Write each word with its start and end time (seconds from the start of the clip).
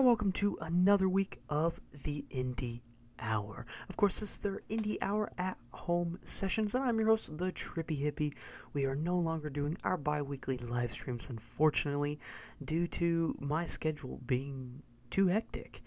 and 0.00 0.06
welcome 0.06 0.32
to 0.32 0.56
another 0.62 1.10
week 1.10 1.42
of 1.50 1.78
the 2.04 2.24
Indie 2.30 2.80
Hour. 3.18 3.66
Of 3.90 3.98
course, 3.98 4.20
this 4.20 4.30
is 4.30 4.38
their 4.38 4.62
Indie 4.70 4.96
Hour 5.02 5.30
at 5.36 5.58
Home 5.72 6.18
sessions, 6.24 6.74
and 6.74 6.82
I'm 6.82 6.98
your 6.98 7.08
host, 7.08 7.36
the 7.36 7.52
Trippy 7.52 8.00
Hippie. 8.00 8.32
We 8.72 8.86
are 8.86 8.94
no 8.94 9.18
longer 9.18 9.50
doing 9.50 9.76
our 9.84 9.98
bi 9.98 10.22
weekly 10.22 10.56
live 10.56 10.90
streams, 10.90 11.26
unfortunately, 11.28 12.18
due 12.64 12.86
to 12.86 13.36
my 13.40 13.66
schedule 13.66 14.22
being 14.24 14.82
too 15.10 15.26
hectic. 15.26 15.82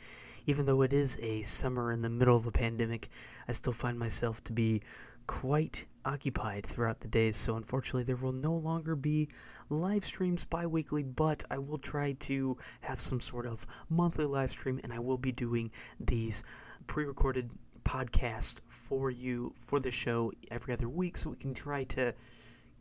Even 0.46 0.68
though 0.68 0.84
it 0.84 0.94
is 0.94 1.18
a 1.20 1.42
summer 1.42 1.92
in 1.92 2.04
the 2.04 2.10
middle 2.10 2.38
of 2.38 2.46
a 2.46 2.52
pandemic, 2.52 3.10
I 3.48 3.54
still 3.54 3.74
find 3.74 3.98
myself 3.98 4.44
to 4.44 4.54
be 4.54 4.84
quite 5.26 5.86
occupied 6.06 6.68
throughout 6.68 7.00
the 7.00 7.08
days, 7.08 7.36
so 7.36 7.56
unfortunately, 7.56 8.04
there 8.04 8.16
will 8.16 8.32
no 8.32 8.54
longer 8.54 8.96
be 8.96 9.30
live 9.74 10.06
streams 10.06 10.46
bi 10.46 10.66
weekly, 10.66 11.04
but 11.04 11.44
I 11.50 11.58
will 11.58 11.78
try 11.78 12.14
to 12.14 12.58
have 12.82 13.00
some 13.00 13.20
sort 13.20 13.46
of 13.46 13.66
monthly 13.90 14.26
live 14.26 14.52
stream, 14.52 14.80
and 14.84 14.94
I 14.94 15.00
will 15.00 15.18
be 15.18 15.32
doing 15.32 15.72
these 16.00 16.44
pre 16.88 17.06
recorded 17.06 17.50
podcasts 17.84 18.56
for 18.68 19.12
you 19.12 19.54
for 19.66 19.80
the 19.80 19.92
show 19.92 20.32
every 20.50 20.74
other 20.74 20.88
week 20.90 21.18
so 21.18 21.32
we 21.32 21.36
can 21.36 21.54
try 21.54 21.84
to 21.84 22.14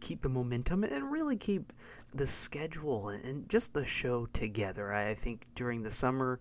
keep 0.00 0.22
the 0.22 0.28
momentum 0.28 0.84
and 0.84 1.12
really 1.12 1.36
keep 1.36 1.72
the 2.14 2.26
schedule 2.26 3.08
and 3.08 3.48
just 3.48 3.72
the 3.72 3.84
show 3.84 4.26
together. 4.26 4.92
I 4.92 5.14
think 5.14 5.46
during 5.54 5.82
the 5.82 5.90
summer, 5.90 6.40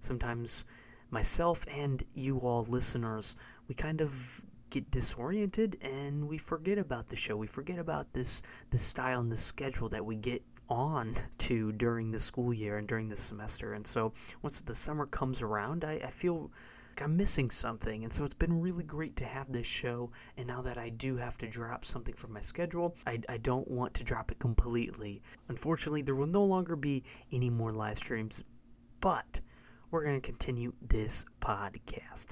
sometimes 0.00 0.64
myself 1.10 1.64
and 1.70 2.02
you 2.14 2.38
all 2.38 2.64
listeners, 2.64 3.36
we 3.68 3.74
kind 3.74 4.00
of 4.00 4.44
get 4.72 4.90
disoriented 4.90 5.76
and 5.82 6.26
we 6.26 6.38
forget 6.38 6.78
about 6.78 7.06
the 7.08 7.16
show. 7.16 7.36
We 7.36 7.46
forget 7.46 7.78
about 7.78 8.10
this 8.14 8.42
the 8.70 8.78
style 8.78 9.20
and 9.20 9.30
the 9.30 9.36
schedule 9.36 9.90
that 9.90 10.04
we 10.04 10.16
get 10.16 10.42
on 10.70 11.14
to 11.38 11.72
during 11.72 12.10
the 12.10 12.18
school 12.18 12.54
year 12.54 12.78
and 12.78 12.88
during 12.88 13.08
the 13.08 13.16
semester. 13.16 13.74
And 13.74 13.86
so 13.86 14.14
once 14.40 14.62
the 14.62 14.74
summer 14.74 15.04
comes 15.06 15.42
around, 15.42 15.84
I, 15.84 16.00
I 16.04 16.10
feel 16.10 16.50
like 16.88 17.02
I'm 17.02 17.18
missing 17.18 17.50
something. 17.50 18.02
And 18.02 18.10
so 18.10 18.24
it's 18.24 18.32
been 18.32 18.62
really 18.62 18.84
great 18.84 19.14
to 19.16 19.26
have 19.26 19.52
this 19.52 19.66
show. 19.66 20.10
And 20.38 20.46
now 20.46 20.62
that 20.62 20.78
I 20.78 20.88
do 20.88 21.16
have 21.16 21.36
to 21.38 21.46
drop 21.46 21.84
something 21.84 22.14
from 22.14 22.32
my 22.32 22.40
schedule, 22.40 22.96
I, 23.06 23.20
I 23.28 23.36
don't 23.36 23.68
want 23.70 23.92
to 23.94 24.04
drop 24.04 24.32
it 24.32 24.38
completely. 24.38 25.22
Unfortunately, 25.48 26.00
there 26.00 26.16
will 26.16 26.26
no 26.26 26.44
longer 26.44 26.76
be 26.76 27.04
any 27.30 27.50
more 27.50 27.72
live 27.72 27.98
streams, 27.98 28.42
but 29.00 29.40
we're 29.90 30.04
going 30.04 30.18
to 30.18 30.26
continue 30.26 30.72
this 30.80 31.26
podcast. 31.42 32.26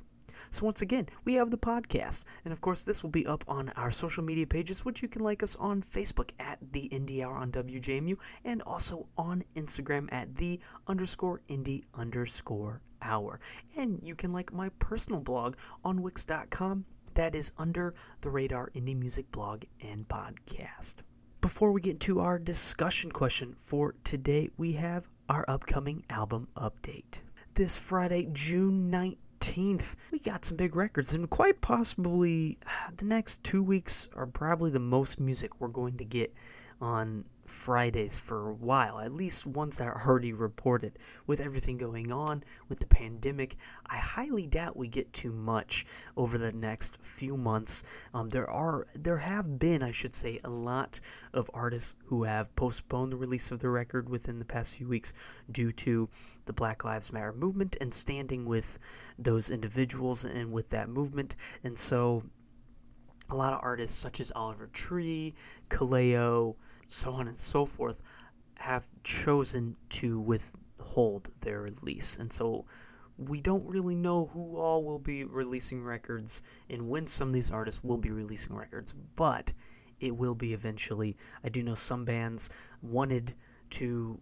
So 0.52 0.64
once 0.64 0.82
again, 0.82 1.08
we 1.24 1.34
have 1.34 1.52
the 1.52 1.58
podcast, 1.58 2.22
and 2.44 2.52
of 2.52 2.60
course, 2.60 2.82
this 2.82 3.04
will 3.04 3.10
be 3.10 3.24
up 3.24 3.44
on 3.46 3.68
our 3.76 3.92
social 3.92 4.24
media 4.24 4.48
pages, 4.48 4.84
which 4.84 5.00
you 5.00 5.06
can 5.06 5.22
like 5.22 5.44
us 5.44 5.54
on 5.54 5.80
Facebook 5.82 6.30
at 6.40 6.58
the 6.72 6.88
Indie 6.88 7.24
Hour 7.24 7.36
on 7.36 7.52
WJMU, 7.52 8.16
and 8.44 8.60
also 8.62 9.06
on 9.16 9.44
Instagram 9.54 10.08
at 10.12 10.34
the 10.34 10.58
underscore 10.88 11.40
indie 11.48 11.84
underscore 11.94 12.80
hour. 13.00 13.38
And 13.76 14.00
you 14.02 14.16
can 14.16 14.32
like 14.32 14.52
my 14.52 14.70
personal 14.80 15.20
blog 15.20 15.54
on 15.84 16.02
Wix.com. 16.02 16.84
That 17.14 17.36
is 17.36 17.52
under 17.56 17.94
the 18.20 18.30
radar 18.30 18.70
indie 18.74 18.98
music 18.98 19.30
blog 19.30 19.64
and 19.80 20.08
podcast. 20.08 20.96
Before 21.40 21.70
we 21.70 21.80
get 21.80 22.00
to 22.00 22.20
our 22.20 22.38
discussion 22.38 23.12
question 23.12 23.54
for 23.62 23.94
today, 24.02 24.50
we 24.56 24.72
have 24.72 25.08
our 25.28 25.44
upcoming 25.48 26.04
album 26.10 26.48
update. 26.56 27.20
This 27.54 27.76
Friday, 27.76 28.28
June 28.32 28.90
19th. 28.90 29.18
18th, 29.40 29.96
we 30.10 30.18
got 30.18 30.44
some 30.44 30.56
big 30.56 30.76
records, 30.76 31.12
and 31.12 31.28
quite 31.28 31.60
possibly 31.60 32.58
uh, 32.66 32.90
the 32.96 33.04
next 33.04 33.42
two 33.42 33.62
weeks 33.62 34.08
are 34.14 34.26
probably 34.26 34.70
the 34.70 34.78
most 34.78 35.18
music 35.18 35.60
we're 35.60 35.68
going 35.68 35.96
to 35.96 36.04
get 36.04 36.34
on 36.80 37.24
Fridays 37.50 38.18
for 38.18 38.48
a 38.48 38.54
while, 38.54 39.00
at 39.00 39.12
least 39.12 39.44
ones 39.44 39.76
that 39.76 39.88
are 39.88 40.06
already 40.06 40.32
reported. 40.32 40.98
With 41.26 41.40
everything 41.40 41.76
going 41.76 42.12
on 42.12 42.44
with 42.68 42.78
the 42.78 42.86
pandemic, 42.86 43.56
I 43.86 43.96
highly 43.96 44.46
doubt 44.46 44.76
we 44.76 44.88
get 44.88 45.12
too 45.12 45.32
much 45.32 45.84
over 46.16 46.38
the 46.38 46.52
next 46.52 46.96
few 47.02 47.36
months. 47.36 47.82
Um, 48.14 48.28
there 48.28 48.48
are, 48.48 48.86
there 48.94 49.18
have 49.18 49.58
been, 49.58 49.82
I 49.82 49.90
should 49.90 50.14
say, 50.14 50.40
a 50.44 50.48
lot 50.48 51.00
of 51.34 51.50
artists 51.52 51.96
who 52.06 52.22
have 52.22 52.54
postponed 52.56 53.12
the 53.12 53.16
release 53.16 53.50
of 53.50 53.60
the 53.60 53.68
record 53.68 54.08
within 54.08 54.38
the 54.38 54.44
past 54.44 54.76
few 54.76 54.88
weeks 54.88 55.12
due 55.50 55.72
to 55.72 56.08
the 56.46 56.52
Black 56.52 56.84
Lives 56.84 57.12
Matter 57.12 57.32
movement 57.32 57.76
and 57.80 57.92
standing 57.92 58.46
with 58.46 58.78
those 59.18 59.50
individuals 59.50 60.24
and 60.24 60.52
with 60.52 60.70
that 60.70 60.88
movement. 60.88 61.36
And 61.64 61.76
so, 61.76 62.22
a 63.28 63.36
lot 63.36 63.52
of 63.52 63.60
artists 63.62 63.96
such 63.96 64.18
as 64.18 64.32
Oliver 64.34 64.68
Tree, 64.68 65.34
Kaleo, 65.68 66.56
so 66.90 67.12
on 67.12 67.28
and 67.28 67.38
so 67.38 67.64
forth, 67.64 68.02
have 68.56 68.88
chosen 69.04 69.76
to 69.88 70.20
withhold 70.20 71.30
their 71.40 71.62
release. 71.62 72.18
And 72.18 72.30
so 72.32 72.66
we 73.16 73.40
don't 73.40 73.66
really 73.66 73.94
know 73.94 74.30
who 74.32 74.56
all 74.56 74.84
will 74.84 74.98
be 74.98 75.24
releasing 75.24 75.82
records 75.82 76.42
and 76.68 76.88
when 76.88 77.06
some 77.06 77.28
of 77.28 77.34
these 77.34 77.50
artists 77.50 77.84
will 77.84 77.96
be 77.96 78.10
releasing 78.10 78.54
records, 78.54 78.94
but 79.14 79.52
it 80.00 80.16
will 80.16 80.34
be 80.34 80.52
eventually. 80.52 81.16
I 81.44 81.48
do 81.48 81.62
know 81.62 81.74
some 81.74 82.04
bands 82.04 82.50
wanted 82.82 83.34
to 83.70 84.20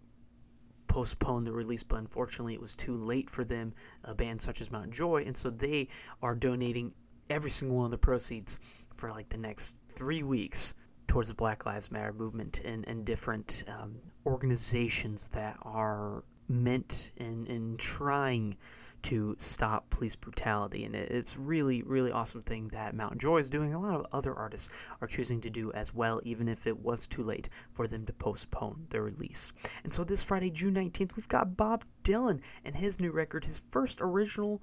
postpone 0.87 1.45
the 1.45 1.51
release, 1.51 1.83
but 1.83 1.99
unfortunately 1.99 2.53
it 2.53 2.61
was 2.61 2.75
too 2.75 2.95
late 2.95 3.29
for 3.29 3.43
them, 3.43 3.73
a 4.03 4.13
band 4.13 4.41
such 4.41 4.59
as 4.59 4.71
Mount 4.71 4.91
Joy, 4.91 5.23
and 5.25 5.35
so 5.35 5.49
they 5.49 5.87
are 6.21 6.35
donating 6.35 6.93
every 7.29 7.51
single 7.51 7.77
one 7.77 7.85
of 7.85 7.91
the 7.91 7.97
proceeds 7.97 8.59
for 8.95 9.11
like 9.11 9.29
the 9.29 9.37
next 9.37 9.75
three 9.95 10.23
weeks 10.23 10.73
towards 11.09 11.27
the 11.27 11.33
Black 11.33 11.65
Lives 11.65 11.91
Matter 11.91 12.13
movement 12.13 12.61
and, 12.63 12.87
and 12.87 13.03
different 13.03 13.63
um, 13.67 13.95
organizations 14.25 15.27
that 15.29 15.57
are 15.63 16.23
meant 16.47 17.11
in, 17.17 17.47
in 17.47 17.75
trying 17.77 18.55
to 19.01 19.35
stop 19.39 19.89
police 19.89 20.15
brutality. 20.15 20.85
And 20.85 20.95
it, 20.95 21.09
it's 21.09 21.35
really, 21.35 21.81
really 21.81 22.11
awesome 22.11 22.41
thing 22.41 22.67
that 22.69 22.95
Mount 22.95 23.17
Joy 23.17 23.37
is 23.37 23.49
doing. 23.49 23.73
A 23.73 23.81
lot 23.81 23.95
of 23.95 24.05
other 24.11 24.35
artists 24.35 24.69
are 25.01 25.07
choosing 25.07 25.41
to 25.41 25.49
do 25.49 25.71
as 25.73 25.95
well, 25.95 26.21
even 26.23 26.47
if 26.47 26.67
it 26.67 26.77
was 26.77 27.07
too 27.07 27.23
late 27.23 27.49
for 27.73 27.87
them 27.87 28.05
to 28.05 28.13
postpone 28.13 28.85
their 28.91 29.01
release. 29.01 29.51
And 29.83 29.91
so 29.91 30.03
this 30.03 30.23
Friday, 30.23 30.51
June 30.51 30.75
19th, 30.75 31.15
we've 31.15 31.27
got 31.27 31.57
Bob 31.57 31.85
Dylan 32.03 32.41
and 32.63 32.75
his 32.75 32.99
new 32.99 33.11
record, 33.11 33.45
his 33.45 33.61
first 33.71 33.97
original 33.99 34.61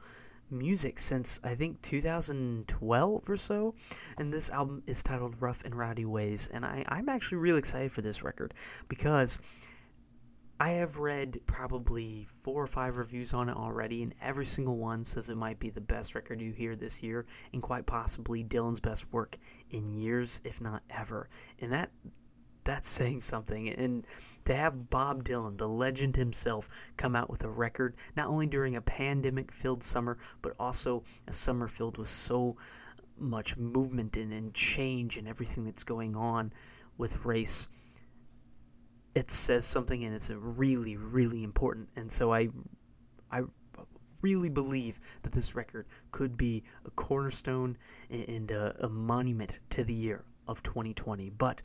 music 0.50 1.00
since 1.00 1.40
I 1.42 1.54
think 1.54 1.82
2012 1.82 3.28
or 3.28 3.36
so, 3.36 3.74
and 4.18 4.32
this 4.32 4.50
album 4.50 4.82
is 4.86 5.02
titled 5.02 5.40
Rough 5.40 5.64
and 5.64 5.74
Rowdy 5.74 6.04
Ways, 6.04 6.48
and 6.52 6.64
I, 6.64 6.84
I'm 6.88 7.08
actually 7.08 7.38
really 7.38 7.58
excited 7.58 7.92
for 7.92 8.02
this 8.02 8.22
record 8.22 8.54
because 8.88 9.38
I 10.58 10.70
have 10.70 10.96
read 10.96 11.40
probably 11.46 12.26
four 12.42 12.62
or 12.62 12.66
five 12.66 12.96
reviews 12.96 13.34
on 13.34 13.50
it 13.50 13.56
already, 13.56 14.02
and 14.02 14.14
every 14.22 14.46
single 14.46 14.78
one 14.78 15.04
says 15.04 15.28
it 15.28 15.36
might 15.36 15.58
be 15.58 15.68
the 15.68 15.82
best 15.82 16.14
record 16.14 16.40
you 16.40 16.52
hear 16.52 16.74
this 16.74 17.02
year, 17.02 17.26
and 17.52 17.60
quite 17.60 17.84
possibly 17.84 18.42
Dylan's 18.42 18.80
best 18.80 19.12
work 19.12 19.36
in 19.70 19.92
years, 19.92 20.40
if 20.44 20.60
not 20.62 20.82
ever. 20.88 21.28
And 21.60 21.72
that 21.72 21.90
that's 22.66 22.88
saying 22.88 23.22
something. 23.22 23.68
And 23.70 24.06
to 24.44 24.54
have 24.54 24.90
Bob 24.90 25.24
Dylan, 25.24 25.56
the 25.56 25.68
legend 25.68 26.16
himself, 26.16 26.68
come 26.96 27.16
out 27.16 27.30
with 27.30 27.44
a 27.44 27.48
record, 27.48 27.96
not 28.16 28.26
only 28.28 28.46
during 28.46 28.76
a 28.76 28.82
pandemic 28.82 29.50
filled 29.52 29.82
summer, 29.82 30.18
but 30.42 30.54
also 30.58 31.02
a 31.26 31.32
summer 31.32 31.68
filled 31.68 31.96
with 31.96 32.08
so 32.08 32.56
much 33.18 33.56
movement 33.56 34.16
and, 34.16 34.32
and 34.32 34.52
change 34.52 35.16
and 35.16 35.26
everything 35.26 35.64
that's 35.64 35.84
going 35.84 36.14
on 36.14 36.52
with 36.98 37.24
race, 37.24 37.68
it 39.14 39.30
says 39.30 39.64
something 39.64 40.04
and 40.04 40.14
it's 40.14 40.30
really, 40.30 40.96
really 40.96 41.42
important. 41.42 41.88
And 41.96 42.10
so 42.10 42.32
I, 42.32 42.50
I 43.30 43.42
really 44.20 44.48
believe 44.48 45.00
that 45.22 45.32
this 45.32 45.54
record 45.54 45.86
could 46.10 46.36
be 46.36 46.64
a 46.84 46.90
cornerstone 46.90 47.78
and 48.10 48.50
a, 48.50 48.76
a 48.84 48.88
monument 48.88 49.60
to 49.70 49.84
the 49.84 49.94
year 49.94 50.24
of 50.48 50.62
2020. 50.62 51.30
But 51.30 51.62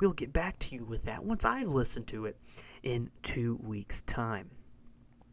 We'll 0.00 0.12
get 0.12 0.32
back 0.32 0.58
to 0.60 0.76
you 0.76 0.84
with 0.84 1.04
that 1.04 1.24
once 1.24 1.44
I've 1.44 1.68
listened 1.68 2.06
to 2.08 2.26
it 2.26 2.36
in 2.82 3.10
two 3.22 3.58
weeks' 3.62 4.02
time. 4.02 4.50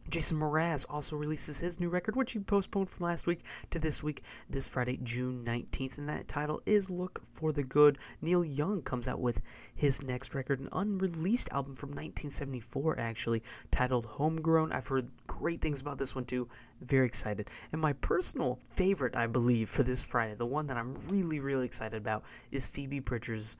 Jason 0.08 0.38
Mraz 0.38 0.86
also 0.88 1.16
releases 1.16 1.58
his 1.58 1.80
new 1.80 1.88
record, 1.88 2.14
which 2.14 2.30
he 2.30 2.38
postponed 2.38 2.88
from 2.88 3.06
last 3.06 3.26
week 3.26 3.40
to 3.70 3.78
this 3.80 4.04
week, 4.04 4.22
this 4.48 4.68
Friday, 4.68 5.00
June 5.02 5.44
19th, 5.44 5.98
and 5.98 6.08
that 6.08 6.28
title 6.28 6.62
is 6.64 6.90
Look 6.90 7.22
for 7.32 7.52
the 7.52 7.64
Good. 7.64 7.98
Neil 8.22 8.44
Young 8.44 8.82
comes 8.82 9.08
out 9.08 9.20
with 9.20 9.40
his 9.74 10.02
next 10.04 10.32
record, 10.32 10.60
an 10.60 10.68
unreleased 10.72 11.48
album 11.50 11.74
from 11.74 11.90
1974, 11.90 13.00
actually, 13.00 13.42
titled 13.72 14.06
Homegrown. 14.06 14.70
I've 14.70 14.86
heard 14.86 15.10
great 15.26 15.60
things 15.60 15.80
about 15.80 15.98
this 15.98 16.14
one 16.14 16.24
too. 16.24 16.48
Very 16.80 17.06
excited. 17.06 17.50
And 17.72 17.80
my 17.80 17.92
personal 17.94 18.60
favorite, 18.70 19.16
I 19.16 19.26
believe, 19.26 19.68
for 19.68 19.82
this 19.82 20.04
Friday, 20.04 20.34
the 20.34 20.46
one 20.46 20.68
that 20.68 20.76
I'm 20.76 20.94
really, 21.08 21.40
really 21.40 21.66
excited 21.66 21.96
about, 21.96 22.22
is 22.52 22.68
Phoebe 22.68 23.00
Bridgers' 23.00 23.56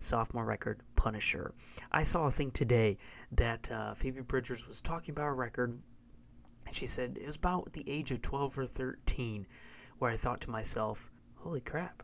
sophomore 0.00 0.44
record, 0.44 0.82
Punisher. 0.96 1.52
I 1.92 2.02
saw 2.02 2.26
a 2.26 2.30
thing 2.30 2.50
today 2.50 2.98
that 3.32 3.70
uh, 3.70 3.94
Phoebe 3.94 4.20
Bridgers 4.22 4.66
was 4.66 4.80
talking 4.80 5.12
about 5.12 5.28
a 5.28 5.32
record, 5.32 5.78
and 6.66 6.74
she 6.74 6.86
said 6.86 7.18
it 7.20 7.26
was 7.26 7.36
about 7.36 7.72
the 7.72 7.84
age 7.86 8.10
of 8.10 8.22
12 8.22 8.58
or 8.58 8.66
13, 8.66 9.46
where 9.98 10.10
I 10.10 10.16
thought 10.16 10.40
to 10.42 10.50
myself, 10.50 11.10
holy 11.36 11.60
crap, 11.60 12.02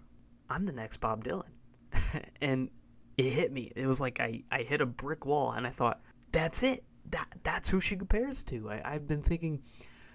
I'm 0.48 0.66
the 0.66 0.72
next 0.72 0.98
Bob 0.98 1.24
Dylan. 1.24 1.50
and 2.40 2.70
it 3.16 3.30
hit 3.30 3.52
me. 3.52 3.72
It 3.76 3.86
was 3.86 4.00
like 4.00 4.20
I, 4.20 4.42
I 4.50 4.62
hit 4.62 4.80
a 4.80 4.86
brick 4.86 5.24
wall, 5.26 5.52
and 5.52 5.66
I 5.66 5.70
thought, 5.70 6.00
that's 6.32 6.62
it. 6.62 6.84
that 7.10 7.28
that's 7.42 7.68
who 7.68 7.80
she 7.80 7.96
compares 7.96 8.42
to. 8.44 8.70
I, 8.70 8.82
I've 8.84 9.06
been 9.06 9.22
thinking 9.22 9.62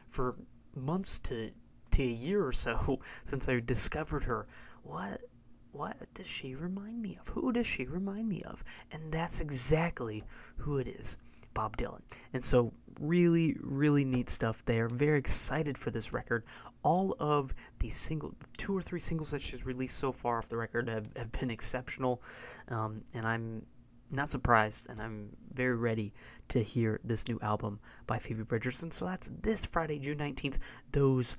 for 0.09 0.35
months 0.75 1.19
to 1.19 1.51
to 1.91 2.03
a 2.03 2.05
year 2.05 2.45
or 2.45 2.51
so 2.51 2.99
since 3.25 3.47
I 3.47 3.59
discovered 3.59 4.25
her. 4.25 4.47
What 4.83 5.21
what 5.71 5.97
does 6.13 6.27
she 6.27 6.55
remind 6.55 7.01
me 7.01 7.17
of? 7.19 7.27
Who 7.29 7.51
does 7.51 7.67
she 7.67 7.85
remind 7.85 8.27
me 8.27 8.41
of? 8.43 8.63
And 8.91 9.11
that's 9.11 9.39
exactly 9.39 10.23
who 10.57 10.77
it 10.77 10.87
is. 10.87 11.17
Bob 11.53 11.77
Dylan. 11.77 12.01
And 12.33 12.43
so, 12.43 12.71
really, 12.99 13.57
really 13.61 14.05
neat 14.05 14.29
stuff 14.29 14.63
there. 14.65 14.87
Very 14.87 15.17
excited 15.17 15.77
for 15.77 15.91
this 15.91 16.13
record. 16.13 16.43
All 16.83 17.15
of 17.19 17.53
the 17.79 17.89
single, 17.89 18.33
two 18.57 18.75
or 18.77 18.81
three 18.81 18.99
singles 18.99 19.31
that 19.31 19.41
she's 19.41 19.65
released 19.65 19.97
so 19.97 20.11
far 20.11 20.37
off 20.37 20.49
the 20.49 20.57
record 20.57 20.87
have, 20.87 21.07
have 21.15 21.31
been 21.33 21.49
exceptional. 21.49 22.21
Um, 22.69 23.03
and 23.13 23.27
I'm 23.27 23.65
not 24.11 24.29
surprised, 24.29 24.89
and 24.89 25.01
I'm 25.01 25.29
very 25.53 25.75
ready 25.75 26.13
to 26.49 26.63
hear 26.63 26.99
this 27.03 27.27
new 27.27 27.39
album 27.41 27.79
by 28.07 28.19
Phoebe 28.19 28.43
Bridgers. 28.43 28.83
And 28.83 28.93
so 28.93 29.05
that's 29.05 29.31
this 29.41 29.65
Friday, 29.65 29.99
June 29.99 30.17
19th. 30.17 30.57
Those 30.91 31.37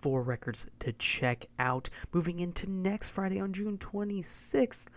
four 0.00 0.22
records 0.22 0.66
to 0.80 0.92
check 0.92 1.46
out. 1.58 1.88
Moving 2.12 2.40
into 2.40 2.70
next 2.70 3.10
Friday 3.10 3.40
on 3.40 3.52
June 3.52 3.78
26th, 3.78 4.88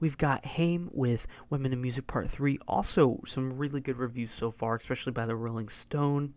we've 0.00 0.18
got 0.18 0.44
Haim 0.44 0.90
with 0.92 1.26
Women 1.50 1.72
in 1.72 1.82
Music 1.82 2.06
Part 2.06 2.30
3. 2.30 2.58
Also, 2.66 3.20
some 3.26 3.56
really 3.56 3.80
good 3.80 3.98
reviews 3.98 4.30
so 4.30 4.50
far, 4.50 4.76
especially 4.76 5.12
by 5.12 5.24
the 5.24 5.36
Rolling 5.36 5.68
Stone. 5.68 6.34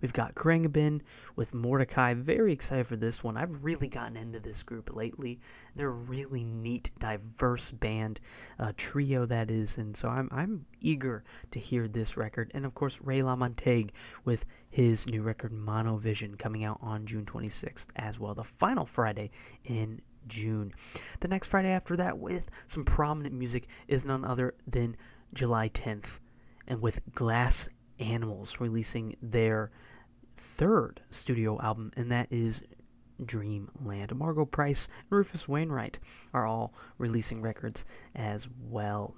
We've 0.00 0.12
got 0.12 0.34
Khruangbin 0.34 1.00
with 1.36 1.54
Mordecai. 1.54 2.14
Very 2.14 2.52
excited 2.52 2.86
for 2.86 2.96
this 2.96 3.22
one. 3.22 3.36
I've 3.36 3.64
really 3.64 3.88
gotten 3.88 4.16
into 4.16 4.40
this 4.40 4.62
group 4.62 4.94
lately. 4.94 5.40
They're 5.74 5.88
a 5.88 5.90
really 5.90 6.44
neat, 6.44 6.90
diverse 6.98 7.70
band, 7.70 8.20
uh, 8.58 8.72
trio 8.76 9.26
that 9.26 9.50
is, 9.50 9.78
and 9.78 9.96
so 9.96 10.08
I'm 10.08 10.28
I'm 10.32 10.66
eager 10.80 11.24
to 11.50 11.58
hear 11.58 11.88
this 11.88 12.16
record. 12.16 12.50
And 12.54 12.64
of 12.64 12.74
course, 12.74 13.00
Ray 13.02 13.20
LaMontagne 13.20 13.90
with 14.24 14.44
his 14.68 15.08
new 15.08 15.22
record 15.22 15.52
Monovision 15.52 16.38
coming 16.38 16.64
out 16.64 16.78
on 16.80 17.06
June 17.06 17.26
26th 17.26 17.88
as 17.96 18.18
well. 18.18 18.34
The 18.34 18.44
final 18.44 18.86
Friday 18.86 19.30
in 19.64 20.00
June. 20.26 20.72
The 21.20 21.28
next 21.28 21.48
Friday 21.48 21.70
after 21.70 21.96
that, 21.96 22.18
with 22.18 22.50
some 22.66 22.84
prominent 22.84 23.34
music, 23.34 23.66
is 23.88 24.04
none 24.04 24.24
other 24.24 24.54
than 24.66 24.96
July 25.34 25.68
10th, 25.68 26.18
and 26.66 26.80
with 26.80 27.00
Glass 27.14 27.68
Animals 28.00 28.58
releasing 28.58 29.16
their 29.22 29.70
third 30.36 31.02
studio 31.10 31.60
album, 31.60 31.92
and 31.96 32.10
that 32.10 32.28
is 32.30 32.62
Dreamland. 33.24 34.14
Margo 34.16 34.44
Price 34.44 34.88
and 35.10 35.18
Rufus 35.18 35.46
Wainwright 35.46 35.98
are 36.32 36.46
all 36.46 36.74
releasing 36.98 37.42
records 37.42 37.84
as 38.14 38.48
well. 38.58 39.14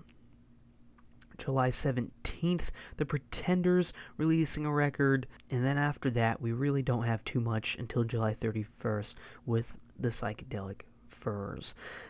July 1.38 1.69
17th, 1.69 2.70
The 2.99 3.06
Pretenders 3.06 3.93
releasing 4.17 4.67
a 4.67 4.73
record, 4.73 5.26
and 5.50 5.64
then 5.64 5.78
after 5.78 6.11
that, 6.11 6.40
we 6.40 6.52
really 6.52 6.82
don't 6.82 7.05
have 7.05 7.25
too 7.25 7.40
much 7.40 7.76
until 7.78 8.05
July 8.05 8.35
31st 8.35 9.14
with 9.46 9.76
the 9.99 10.08
psychedelic 10.08 10.82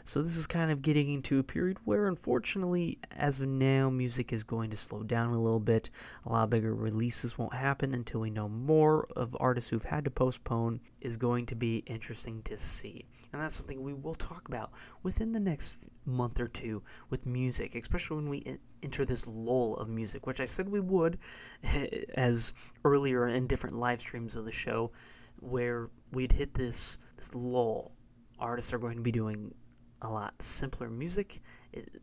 So 0.04 0.22
this 0.22 0.36
is 0.36 0.46
kind 0.46 0.70
of 0.70 0.82
getting 0.82 1.10
into 1.10 1.38
a 1.38 1.42
period 1.42 1.78
where, 1.84 2.06
unfortunately, 2.06 2.98
as 3.10 3.40
of 3.40 3.48
now, 3.48 3.90
music 3.90 4.32
is 4.32 4.42
going 4.42 4.70
to 4.70 4.76
slow 4.76 5.02
down 5.02 5.32
a 5.32 5.40
little 5.40 5.60
bit. 5.60 5.90
A 6.26 6.32
lot 6.32 6.50
bigger 6.50 6.74
releases 6.74 7.36
won't 7.36 7.54
happen 7.54 7.94
until 7.94 8.20
we 8.20 8.30
know 8.30 8.48
more 8.48 9.06
of 9.16 9.36
artists 9.38 9.70
who've 9.70 9.84
had 9.84 10.04
to 10.04 10.10
postpone. 10.10 10.80
Is 11.00 11.16
going 11.16 11.46
to 11.46 11.56
be 11.56 11.78
interesting 11.86 12.42
to 12.42 12.56
see, 12.56 13.04
and 13.32 13.42
that's 13.42 13.56
something 13.56 13.82
we 13.82 13.92
will 13.92 14.14
talk 14.14 14.46
about 14.48 14.70
within 15.02 15.32
the 15.32 15.40
next 15.40 15.76
month 16.06 16.40
or 16.40 16.48
two 16.48 16.82
with 17.10 17.26
music, 17.26 17.74
especially 17.74 18.16
when 18.16 18.30
we 18.30 18.58
enter 18.82 19.04
this 19.04 19.26
lull 19.26 19.76
of 19.76 19.88
music, 19.88 20.26
which 20.26 20.40
I 20.40 20.44
said 20.44 20.68
we 20.68 20.80
would, 20.80 21.18
as 22.14 22.52
earlier 22.84 23.28
in 23.28 23.46
different 23.46 23.76
live 23.76 24.00
streams 24.00 24.36
of 24.36 24.44
the 24.44 24.52
show, 24.52 24.92
where 25.40 25.90
we'd 26.12 26.32
hit 26.32 26.54
this 26.54 26.98
this 27.16 27.34
lull 27.34 27.92
artists 28.42 28.72
are 28.72 28.78
going 28.78 28.96
to 28.96 29.02
be 29.02 29.12
doing 29.12 29.54
a 30.02 30.10
lot 30.10 30.34
simpler 30.42 30.90
music. 30.90 31.40
It, 31.72 32.02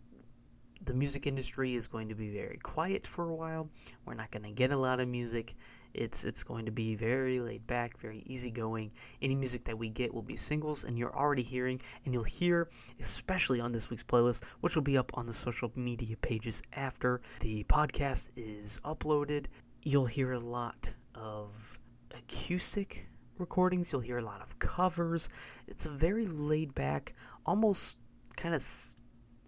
the 0.86 0.94
music 0.94 1.27
industry 1.27 1.75
is 1.75 1.88
going 1.88 2.07
to 2.07 2.15
be 2.15 2.30
very 2.30 2.57
quiet 2.63 3.06
for 3.06 3.30
a 3.30 3.36
while. 3.36 3.69
We're 4.06 4.13
not 4.13 4.31
going 4.31 4.44
to 4.44 4.51
get 4.51 4.71
a 4.71 4.77
lot 4.77 5.01
of 5.01 5.09
music. 5.09 5.56
It's 5.94 6.24
it's 6.24 6.44
going 6.44 6.65
to 6.65 6.71
be 6.71 6.95
very 6.95 7.39
laid 7.41 7.68
back, 7.68 7.97
very 7.97 8.24
easygoing. 8.25 8.91
Any 9.21 9.36
music 9.36 9.65
that 9.65 9.77
we 9.77 9.89
get 9.89 10.13
will 10.13 10.21
be 10.21 10.38
singles, 10.38 10.86
and 10.86 10.97
you're 10.97 11.15
already 11.15 11.41
hearing, 11.41 11.81
and 12.06 12.13
you'll 12.13 12.24
hear, 12.24 12.69
especially 13.00 13.59
on 13.59 13.71
this 13.71 13.89
week's 13.89 14.03
playlist, 14.03 14.44
which 14.62 14.75
will 14.75 14.83
be 14.83 14.97
up 14.97 15.12
on 15.15 15.25
the 15.25 15.33
social 15.33 15.71
media 15.75 16.15
pages 16.18 16.62
after 16.74 17.21
the 17.41 17.63
podcast 17.65 18.30
is 18.38 18.80
uploaded. 18.86 19.47
You'll 19.83 20.06
hear 20.06 20.33
a 20.33 20.39
lot 20.39 20.94
of 21.15 21.77
acoustic 22.15 23.07
recordings. 23.39 23.91
You'll 23.91 24.01
hear 24.01 24.18
a 24.18 24.24
lot 24.24 24.41
of 24.41 24.57
covers. 24.59 25.30
It's 25.68 25.86
a 25.86 25.89
very 25.89 26.27
laid 26.27 26.74
back, 26.75 27.13
almost 27.45 27.97
kind 28.36 28.56
of 28.56 28.62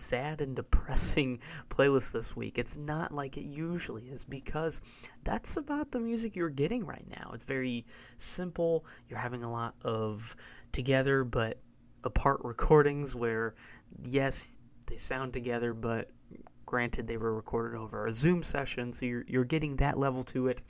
sad 0.02 0.42
and 0.42 0.56
depressing 0.56 1.40
playlist 1.70 2.12
this 2.12 2.36
week. 2.36 2.58
It's 2.58 2.78
not 2.78 3.14
like 3.14 3.38
it 3.38 3.46
usually 3.46 4.04
is 4.04 4.24
because 4.24 4.82
that's 5.24 5.58
about 5.58 5.92
the 5.92 6.00
music 6.00 6.36
you're 6.36 6.50
getting 6.50 6.86
right 6.86 7.06
now. 7.10 7.32
It's 7.34 7.46
very 7.46 7.86
simple. 8.18 8.86
You're 9.08 9.20
having 9.20 9.44
a 9.44 9.52
lot 9.52 9.76
of 9.84 10.36
together 10.72 11.24
but 11.24 11.60
apart 12.04 12.42
recordings 12.44 13.14
where, 13.14 13.54
yes, 14.04 14.58
they 14.88 14.98
sound 14.98 15.34
together, 15.34 15.74
but 15.74 16.10
granted 16.66 17.08
they 17.08 17.18
were 17.18 17.36
recorded 17.36 17.78
over 17.78 18.08
a 18.08 18.14
Zoom 18.14 18.44
session, 18.44 18.92
so 18.94 19.06
you're, 19.06 19.26
you're 19.28 19.46
getting 19.46 19.76
that 19.78 19.98
level 19.98 20.24
to 20.24 20.48
it. 20.48 20.62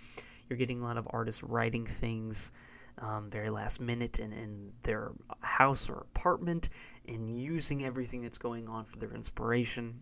You're 0.50 0.58
getting 0.58 0.82
a 0.82 0.84
lot 0.84 0.98
of 0.98 1.08
artists 1.12 1.44
writing 1.44 1.86
things 1.86 2.52
um, 3.00 3.30
very 3.30 3.50
last 3.50 3.80
minute 3.80 4.20
in, 4.20 4.32
in 4.34 4.72
their 4.84 5.12
house 5.42 5.90
or 5.90 6.06
apartment 6.16 6.70
and 7.08 7.30
using 7.38 7.84
everything 7.86 8.22
that's 8.22 8.38
going 8.38 8.68
on 8.68 8.86
for 8.86 8.98
their 8.98 9.14
inspiration. 9.14 10.00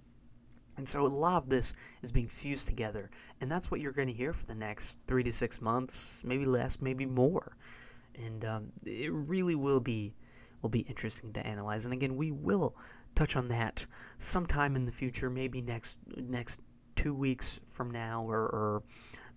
And 0.78 0.88
so 0.88 1.06
a 1.06 1.08
lot 1.08 1.44
of 1.44 1.50
this 1.50 1.74
is 2.02 2.12
being 2.12 2.30
fused 2.30 2.68
together, 2.68 3.10
and 3.42 3.52
that's 3.52 3.70
what 3.70 3.82
you're 3.82 3.92
going 3.92 4.08
to 4.08 4.14
hear 4.14 4.32
for 4.32 4.46
the 4.46 4.56
next 4.56 4.98
three 5.08 5.24
to 5.24 5.32
six 5.32 5.62
months, 5.62 6.22
maybe 6.24 6.46
less, 6.46 6.80
maybe 6.80 7.06
more. 7.06 7.58
And 8.16 8.46
um, 8.46 8.72
it 8.86 9.12
really 9.12 9.56
will 9.56 9.82
be 9.82 10.14
will 10.62 10.70
be 10.70 10.80
interesting 10.82 11.32
to 11.34 11.46
analyze. 11.46 11.86
And 11.86 11.94
again, 11.94 12.16
we 12.16 12.32
will 12.32 12.76
touch 13.16 13.36
on 13.36 13.48
that 13.50 13.86
sometime 14.18 14.76
in 14.76 14.86
the 14.86 14.92
future, 14.92 15.30
maybe 15.30 15.62
next 15.62 15.98
next 16.16 16.62
two 16.96 17.14
weeks 17.14 17.60
from 17.66 17.92
now, 17.92 18.24
or, 18.24 18.40
or 18.40 18.84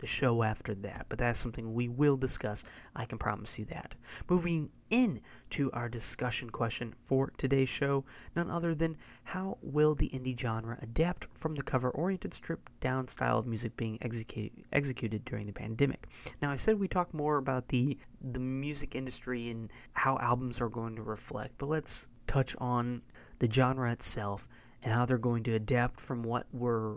the 0.02 0.06
show 0.08 0.42
after 0.42 0.74
that, 0.74 1.06
but 1.08 1.16
that's 1.16 1.38
something 1.38 1.72
we 1.72 1.88
will 1.88 2.16
discuss. 2.16 2.64
I 2.96 3.04
can 3.04 3.18
promise 3.18 3.56
you 3.56 3.64
that. 3.66 3.94
Moving 4.28 4.68
in 4.90 5.20
to 5.50 5.70
our 5.70 5.88
discussion 5.88 6.50
question 6.50 6.92
for 7.04 7.32
today's 7.38 7.68
show, 7.68 8.04
none 8.34 8.50
other 8.50 8.74
than 8.74 8.96
how 9.22 9.58
will 9.62 9.94
the 9.94 10.08
indie 10.08 10.38
genre 10.38 10.76
adapt 10.82 11.28
from 11.32 11.54
the 11.54 11.62
cover-oriented 11.62 12.34
stripped-down 12.34 13.06
style 13.06 13.38
of 13.38 13.46
music 13.46 13.76
being 13.76 13.96
executed 14.02 14.64
executed 14.72 15.24
during 15.24 15.46
the 15.46 15.52
pandemic? 15.52 16.08
Now, 16.42 16.50
I 16.50 16.56
said 16.56 16.80
we 16.80 16.88
talk 16.88 17.14
more 17.14 17.38
about 17.38 17.68
the 17.68 17.96
the 18.20 18.40
music 18.40 18.96
industry 18.96 19.50
and 19.50 19.70
how 19.92 20.18
albums 20.18 20.60
are 20.60 20.68
going 20.68 20.96
to 20.96 21.02
reflect, 21.02 21.54
but 21.58 21.68
let's 21.68 22.08
touch 22.26 22.56
on 22.58 23.02
the 23.38 23.48
genre 23.48 23.92
itself 23.92 24.48
and 24.82 24.92
how 24.92 25.06
they're 25.06 25.16
going 25.16 25.44
to 25.44 25.54
adapt 25.54 26.00
from 26.00 26.24
what 26.24 26.46
we're 26.52 26.96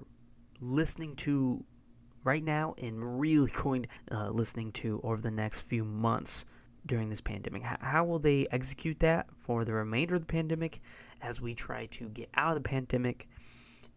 listening 0.60 1.16
to 1.18 1.64
right 2.26 2.44
now 2.44 2.76
and 2.78 3.22
really 3.22 3.52
going 3.64 3.88
uh, 4.12 4.30
listening 4.30 4.74
to 4.74 5.00
over 5.04 5.22
the 5.22 5.32
next 5.32 5.62
few 5.62 5.86
months 5.86 6.44
during 6.86 7.10
this 7.10 7.22
pandemic. 7.22 7.64
How 7.64 8.04
will 8.04 8.20
they 8.20 8.48
execute 8.52 9.00
that 9.00 9.28
for 9.40 9.64
the 9.64 9.74
remainder 9.74 10.16
of 10.16 10.22
the 10.22 10.28
pandemic 10.28 10.82
as 11.22 11.40
we 11.40 11.56
try 11.56 11.86
to 11.88 12.10
get 12.10 12.30
out 12.36 12.56
of 12.56 12.64
the 12.64 12.70
pandemic 12.70 13.28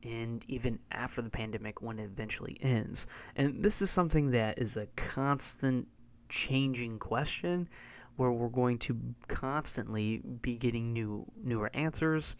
and 0.04 0.44
even 0.46 0.78
after 0.92 1.20
the 1.20 1.28
pandemic 1.28 1.82
when 1.82 1.98
it 1.98 2.04
eventually 2.04 2.56
ends? 2.62 3.06
And 3.36 3.62
this 3.62 3.82
is 3.82 3.90
something 3.90 4.30
that 4.30 4.58
is 4.58 4.76
a 4.76 4.86
constant 4.96 5.88
changing 6.28 6.98
question 6.98 7.68
where 8.16 8.32
we're 8.32 8.48
going 8.48 8.78
to 8.78 8.98
constantly 9.28 10.18
be 10.18 10.56
getting 10.56 10.92
new 10.92 11.26
newer 11.42 11.70
answers, 11.74 12.34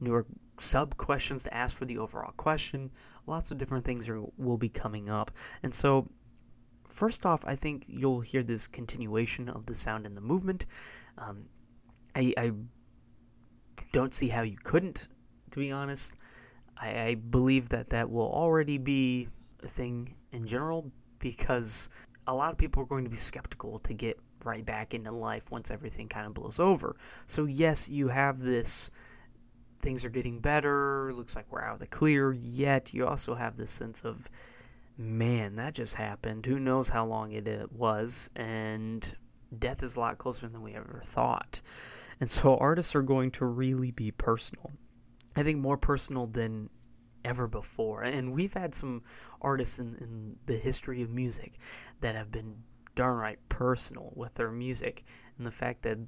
newer 0.00 0.26
sub 0.58 0.96
questions 0.96 1.42
to 1.44 1.54
ask 1.54 1.76
for 1.76 1.84
the 1.84 1.98
overall 1.98 2.32
question. 2.36 2.90
Lots 3.26 3.50
of 3.50 3.58
different 3.58 3.84
things 3.84 4.08
are, 4.08 4.22
will 4.36 4.58
be 4.58 4.68
coming 4.68 5.08
up. 5.08 5.30
And 5.62 5.74
so, 5.74 6.08
first 6.88 7.24
off, 7.26 7.44
I 7.44 7.56
think 7.56 7.84
you'll 7.86 8.20
hear 8.20 8.42
this 8.42 8.66
continuation 8.66 9.48
of 9.48 9.66
the 9.66 9.74
sound 9.74 10.06
and 10.06 10.16
the 10.16 10.20
movement. 10.20 10.66
Um, 11.18 11.46
I, 12.14 12.34
I, 12.36 12.52
don't 13.92 14.14
see 14.14 14.28
how 14.28 14.40
you 14.40 14.56
couldn't, 14.56 15.08
to 15.50 15.58
be 15.58 15.70
honest. 15.70 16.12
I, 16.78 17.02
I 17.02 17.14
believe 17.14 17.68
that 17.70 17.90
that 17.90 18.10
will 18.10 18.30
already 18.32 18.78
be 18.78 19.28
a 19.62 19.68
thing 19.68 20.14
in 20.32 20.46
general 20.46 20.90
because 21.18 21.90
a 22.26 22.34
lot 22.34 22.52
of 22.52 22.58
people 22.58 22.82
are 22.82 22.86
going 22.86 23.04
to 23.04 23.10
be 23.10 23.16
skeptical 23.16 23.78
to 23.80 23.92
get 23.92 24.18
right 24.44 24.64
back 24.64 24.94
into 24.94 25.12
life 25.12 25.50
once 25.50 25.70
everything 25.70 26.08
kind 26.08 26.26
of 26.26 26.34
blows 26.34 26.58
over. 26.58 26.96
So, 27.26 27.44
yes, 27.44 27.88
you 27.88 28.08
have 28.08 28.40
this 28.40 28.90
things 29.82 30.04
are 30.04 30.10
getting 30.10 30.38
better, 30.38 31.12
looks 31.12 31.36
like 31.36 31.46
we're 31.50 31.62
out 31.62 31.74
of 31.74 31.80
the 31.80 31.86
clear, 31.86 32.32
yet 32.32 32.94
you 32.94 33.06
also 33.06 33.34
have 33.34 33.56
this 33.56 33.72
sense 33.72 34.00
of 34.02 34.30
man, 34.96 35.56
that 35.56 35.74
just 35.74 35.94
happened. 35.94 36.46
Who 36.46 36.58
knows 36.58 36.88
how 36.88 37.04
long 37.04 37.32
it, 37.32 37.72
was? 37.72 38.30
And 38.36 39.14
death 39.58 39.82
is 39.82 39.96
a 39.96 40.00
lot 40.00 40.18
closer 40.18 40.48
than 40.48 40.62
we 40.62 40.74
ever 40.74 41.02
thought. 41.04 41.60
And 42.20 42.30
so 42.30 42.56
artists 42.56 42.94
are 42.94 43.02
going 43.02 43.30
to 43.32 43.44
really 43.44 43.90
be 43.90 44.10
personal. 44.10 44.70
I 45.34 45.42
think 45.42 45.58
more 45.58 45.76
personal 45.76 46.26
than 46.26 46.70
ever 47.24 47.48
before. 47.48 48.02
And 48.02 48.32
we've 48.32 48.54
had 48.54 48.74
some 48.74 49.02
artists 49.40 49.78
in, 49.78 49.96
in 50.00 50.36
the 50.46 50.56
history 50.56 51.02
of 51.02 51.10
music 51.10 51.58
that 52.00 52.14
have 52.14 52.30
been 52.30 52.56
darn 52.94 53.16
right 53.16 53.38
personal 53.48 54.12
with 54.14 54.34
their 54.34 54.50
music. 54.50 55.04
And 55.38 55.46
the 55.46 55.50
fact 55.50 55.82
that 55.82 55.98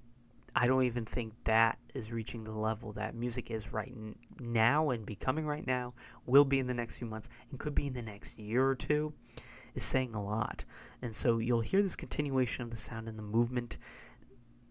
I 0.56 0.66
don't 0.66 0.84
even 0.84 1.04
think 1.04 1.32
that 1.44 1.78
is 1.94 2.12
reaching 2.12 2.44
the 2.44 2.52
level 2.52 2.92
that 2.92 3.14
music 3.14 3.50
is 3.50 3.72
right 3.72 3.92
n- 3.94 4.14
now 4.38 4.90
and 4.90 5.04
becoming 5.04 5.46
right 5.46 5.66
now, 5.66 5.94
will 6.26 6.44
be 6.44 6.60
in 6.60 6.66
the 6.66 6.74
next 6.74 6.98
few 6.98 7.06
months, 7.06 7.28
and 7.50 7.58
could 7.58 7.74
be 7.74 7.88
in 7.88 7.94
the 7.94 8.02
next 8.02 8.38
year 8.38 8.64
or 8.66 8.74
two, 8.74 9.12
is 9.74 9.84
saying 9.84 10.14
a 10.14 10.22
lot. 10.22 10.64
And 11.02 11.14
so 11.14 11.38
you'll 11.38 11.60
hear 11.60 11.82
this 11.82 11.96
continuation 11.96 12.62
of 12.62 12.70
the 12.70 12.76
sound 12.76 13.08
and 13.08 13.18
the 13.18 13.22
movement. 13.22 13.78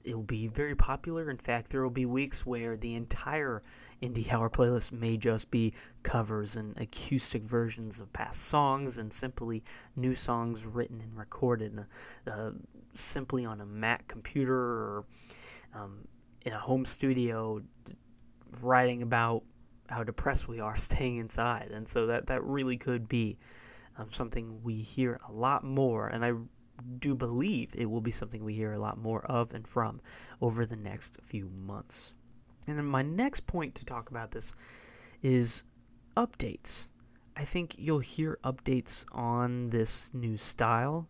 It 0.06 0.16
will 0.16 0.24
be 0.24 0.48
very 0.48 0.76
popular. 0.76 1.30
In 1.30 1.38
fact, 1.38 1.70
there 1.70 1.84
will 1.84 1.90
be 1.90 2.06
weeks 2.06 2.46
where 2.46 2.78
the 2.78 2.96
entire 2.96 3.62
Indie 4.02 4.30
Hour 4.32 4.50
playlist 4.50 4.92
may 4.92 5.18
just 5.18 5.52
be 5.52 5.74
covers 6.04 6.56
and 6.56 6.78
acoustic 6.78 7.44
versions 7.44 8.00
of 8.00 8.12
past 8.14 8.44
songs 8.44 8.98
and 8.98 9.12
simply 9.12 9.64
new 9.96 10.16
songs 10.16 10.66
written 10.66 11.02
and 11.02 11.18
recorded 11.18 11.86
uh, 12.28 12.52
simply 12.94 13.46
on 13.46 13.62
a 13.62 13.66
Mac 13.66 14.08
computer 14.08 14.56
or 14.56 15.06
um, 15.74 16.08
in 16.44 16.54
a 16.54 16.60
home 16.60 16.86
studio 16.86 17.62
writing 18.62 19.02
about 19.02 19.44
how 19.90 20.04
depressed 20.04 20.48
we 20.48 20.60
are 20.60 20.76
staying 20.90 21.18
inside. 21.18 21.72
And 21.74 21.88
so 21.88 22.08
that, 22.08 22.28
that 22.28 22.44
really 22.44 22.78
could 22.78 23.08
be 23.08 23.38
um, 23.98 24.12
something 24.12 24.62
we 24.64 24.76
hear 24.76 25.20
a 25.28 25.32
lot 25.32 25.64
more. 25.64 26.08
And 26.08 26.26
I 26.26 26.34
do 27.00 27.16
believe 27.16 27.72
it 27.76 27.86
will 27.86 28.02
be 28.02 28.12
something 28.12 28.44
we 28.44 28.54
hear 28.54 28.74
a 28.74 28.80
lot 28.80 28.98
more 28.98 29.26
of 29.26 29.54
and 29.54 29.68
from 29.68 30.02
over 30.42 30.66
the 30.66 30.76
next 30.76 31.18
few 31.22 31.50
months. 31.50 32.14
And 32.68 32.78
then 32.78 32.86
my 32.86 33.02
next 33.02 33.46
point 33.46 33.76
to 33.76 33.86
talk 33.86 34.10
about 34.10 34.32
this 34.32 34.54
is 35.22 35.64
updates. 36.16 36.88
I 37.36 37.46
think 37.46 37.76
you'll 37.78 38.00
hear 38.00 38.38
updates 38.44 39.06
on 39.12 39.70
this 39.70 40.12
new 40.14 40.38
style 40.38 41.08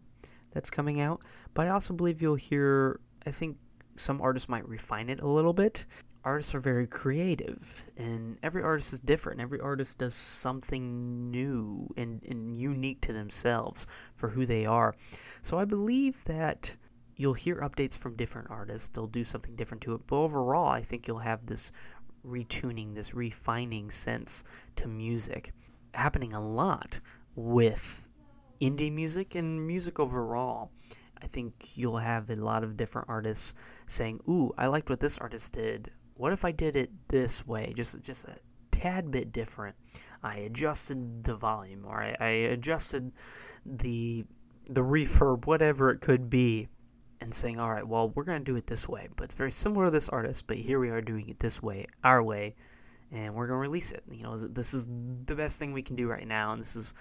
that's 0.52 0.70
coming 0.70 1.02
out, 1.02 1.22
but 1.54 1.68
I 1.68 1.72
also 1.72 1.94
believe 1.94 2.22
you'll 2.22 2.36
hear, 2.36 3.00
I 3.26 3.32
think 3.32 3.58
some 3.96 4.22
artists 4.22 4.50
might 4.50 4.68
refine 4.68 5.10
it 5.10 5.22
a 5.22 5.28
little 5.28 5.54
bit. 5.54 5.86
Artists 6.26 6.56
are 6.56 6.62
very 6.62 6.88
creative, 6.88 7.84
and 7.98 8.38
every 8.44 8.64
artist 8.64 8.94
is 8.94 9.02
different. 9.02 9.42
Every 9.42 9.60
artist 9.60 9.98
does 9.98 10.16
something 10.16 11.30
new 11.30 11.94
and, 11.98 12.24
and 12.24 12.56
unique 12.58 13.02
to 13.02 13.14
themselves 13.14 13.88
for 14.16 14.30
who 14.30 14.46
they 14.46 14.66
are. 14.66 14.96
So 15.42 15.60
I 15.60 15.66
believe 15.66 16.24
that 16.26 16.76
you'll 17.18 17.34
hear 17.34 17.58
updates 17.58 17.98
from 17.98 18.16
different 18.16 18.50
artists. 18.50 18.90
They'll 18.90 19.08
do 19.08 19.26
something 19.26 19.56
different 19.56 19.82
to 19.82 19.96
it. 19.96 20.02
But 20.08 20.16
overall, 20.16 20.70
I 20.70 20.82
think 20.82 21.08
you'll 21.08 21.20
have 21.20 21.46
this 21.46 21.72
retuning, 22.26 22.96
this 22.96 23.14
refining 23.14 23.92
sense 23.92 24.44
to 24.78 24.88
music 24.88 25.52
happening 25.94 26.34
a 26.34 26.46
lot 26.46 27.00
with 27.36 28.08
indie 28.62 28.92
music 28.92 29.36
and 29.36 29.66
music 29.66 30.00
overall. 30.00 30.72
I 31.24 31.28
think 31.28 31.78
you'll 31.78 31.98
have 31.98 32.30
a 32.30 32.36
lot 32.36 32.64
of 32.64 32.78
different 32.78 33.10
artists 33.10 33.54
saying, 33.88 34.20
"Ooh, 34.28 34.54
I 34.58 34.68
liked 34.68 34.90
what 34.90 35.00
this 35.00 35.18
artist 35.18 35.54
did. 35.54 35.92
What 36.16 36.34
if 36.34 36.46
I 36.46 36.52
did 36.52 36.76
it 36.76 36.92
this 37.08 37.48
way? 37.48 37.74
Just 37.76 38.02
just 38.02 38.26
a 38.26 38.38
tad 38.72 39.10
bit 39.10 39.32
different. 39.32 39.76
I 40.22 40.38
adjusted 40.38 41.24
the 41.24 41.36
volume 41.36 41.86
or 41.86 42.02
I, 42.02 42.16
I 42.20 42.30
adjusted 42.30 43.12
the 43.66 44.26
the 44.66 44.82
reverb, 44.82 45.46
whatever 45.46 45.92
it 45.92 46.02
could 46.02 46.30
be." 46.30 46.68
and 47.24 47.34
saying, 47.34 47.58
all 47.58 47.72
right, 47.72 47.88
well, 47.88 48.10
we're 48.10 48.26
going 48.26 48.44
to 48.44 48.44
do 48.44 48.58
it 48.58 48.68
this 48.68 48.88
way, 48.88 49.08
but 49.16 49.24
it's 49.24 49.34
very 49.34 49.50
similar 49.50 49.86
to 49.86 49.92
this 49.92 50.10
artist, 50.10 50.46
but 50.46 50.58
here 50.58 50.78
we 50.78 50.90
are 50.90 51.02
doing 51.02 51.30
it 51.30 51.40
this 51.40 51.64
way, 51.64 51.88
our 52.04 52.22
way, 52.22 52.54
and 53.14 53.34
we're 53.34 53.48
going 53.48 53.58
to 53.58 53.62
release 53.62 53.94
it. 53.94 54.04
You 54.12 54.24
know, 54.24 54.38
this 54.38 54.74
is 54.74 54.88
the 55.26 55.34
best 55.34 55.58
thing 55.58 55.72
we 55.72 55.82
can 55.82 55.96
do 55.96 56.10
right 56.10 56.28
now, 56.28 56.52
and 56.52 56.62
this 56.62 56.76
is 56.76 56.94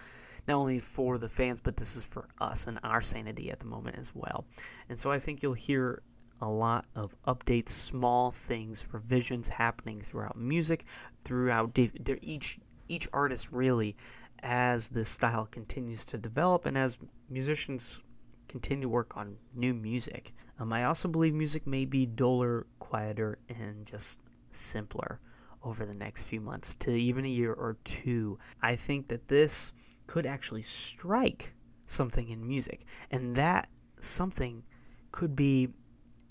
not 0.48 0.56
only 0.56 0.78
for 0.78 1.18
the 1.18 1.28
fans, 1.28 1.60
but 1.60 1.76
this 1.76 1.96
is 1.96 2.04
for 2.04 2.28
us 2.40 2.66
and 2.66 2.78
our 2.82 3.00
sanity 3.00 3.50
at 3.50 3.60
the 3.60 3.66
moment 3.66 3.96
as 3.98 4.12
well. 4.14 4.44
And 4.88 4.98
so 4.98 5.10
I 5.10 5.18
think 5.18 5.42
you'll 5.42 5.52
hear 5.54 6.02
a 6.40 6.48
lot 6.48 6.86
of 6.96 7.14
updates, 7.26 7.68
small 7.68 8.32
things, 8.32 8.84
revisions 8.90 9.46
happening 9.46 10.00
throughout 10.00 10.36
music, 10.36 10.84
throughout 11.24 11.78
each 12.20 12.58
each 12.88 13.08
artist 13.12 13.48
really, 13.52 13.96
as 14.42 14.88
this 14.88 15.08
style 15.08 15.46
continues 15.46 16.04
to 16.04 16.18
develop 16.18 16.66
and 16.66 16.76
as 16.76 16.98
musicians 17.30 18.00
continue 18.48 18.82
to 18.82 18.88
work 18.88 19.16
on 19.16 19.36
new 19.54 19.72
music. 19.72 20.34
Um, 20.58 20.72
I 20.72 20.84
also 20.84 21.08
believe 21.08 21.32
music 21.32 21.66
may 21.66 21.84
be 21.84 22.06
duller, 22.06 22.66
quieter, 22.80 23.38
and 23.48 23.86
just 23.86 24.18
simpler 24.50 25.20
over 25.64 25.86
the 25.86 25.94
next 25.94 26.24
few 26.24 26.40
months 26.40 26.74
to 26.80 26.90
even 26.90 27.24
a 27.24 27.28
year 27.28 27.52
or 27.52 27.76
two. 27.84 28.38
I 28.60 28.76
think 28.76 29.08
that 29.08 29.28
this 29.28 29.72
could 30.06 30.26
actually 30.26 30.62
strike 30.62 31.54
something 31.88 32.28
in 32.28 32.46
music, 32.46 32.84
and 33.10 33.36
that 33.36 33.68
something 34.00 34.64
could 35.10 35.36
be 35.36 35.68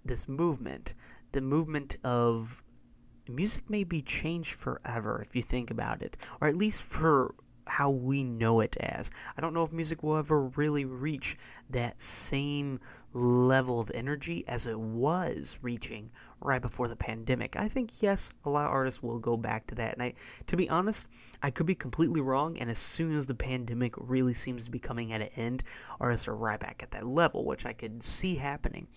this 0.03 0.27
movement. 0.27 0.93
The 1.31 1.41
movement 1.41 1.97
of 2.03 2.63
music 3.27 3.69
may 3.69 3.83
be 3.83 4.01
changed 4.01 4.53
forever 4.53 5.21
if 5.21 5.35
you 5.35 5.41
think 5.41 5.71
about 5.71 6.01
it, 6.01 6.17
or 6.41 6.47
at 6.47 6.57
least 6.57 6.83
for 6.83 7.35
how 7.71 7.89
we 7.89 8.21
know 8.21 8.59
it 8.59 8.75
as. 8.81 9.09
I 9.37 9.39
don't 9.41 9.53
know 9.53 9.63
if 9.63 9.71
music 9.71 10.03
will 10.03 10.17
ever 10.17 10.41
really 10.41 10.83
reach 10.83 11.37
that 11.69 12.01
same 12.01 12.81
level 13.13 13.79
of 13.79 13.89
energy 13.93 14.43
as 14.45 14.67
it 14.67 14.77
was 14.77 15.57
reaching 15.61 16.11
right 16.41 16.61
before 16.61 16.89
the 16.89 16.97
pandemic. 16.97 17.55
I 17.55 17.69
think 17.69 18.01
yes, 18.01 18.29
a 18.43 18.49
lot 18.49 18.65
of 18.65 18.71
artists 18.71 19.01
will 19.01 19.19
go 19.19 19.37
back 19.37 19.67
to 19.67 19.75
that. 19.75 19.93
And 19.93 20.03
I 20.03 20.13
to 20.47 20.57
be 20.57 20.69
honest, 20.69 21.05
I 21.41 21.49
could 21.49 21.65
be 21.65 21.75
completely 21.75 22.19
wrong 22.19 22.57
and 22.57 22.69
as 22.69 22.77
soon 22.77 23.15
as 23.15 23.25
the 23.25 23.35
pandemic 23.35 23.93
really 23.97 24.33
seems 24.33 24.65
to 24.65 24.71
be 24.71 24.79
coming 24.79 25.13
at 25.13 25.21
an 25.21 25.29
end, 25.37 25.63
artists 26.01 26.27
are 26.27 26.35
right 26.35 26.59
back 26.59 26.83
at 26.83 26.91
that 26.91 27.07
level, 27.07 27.45
which 27.45 27.65
I 27.65 27.71
could 27.71 28.03
see 28.03 28.35
happening. 28.35 28.87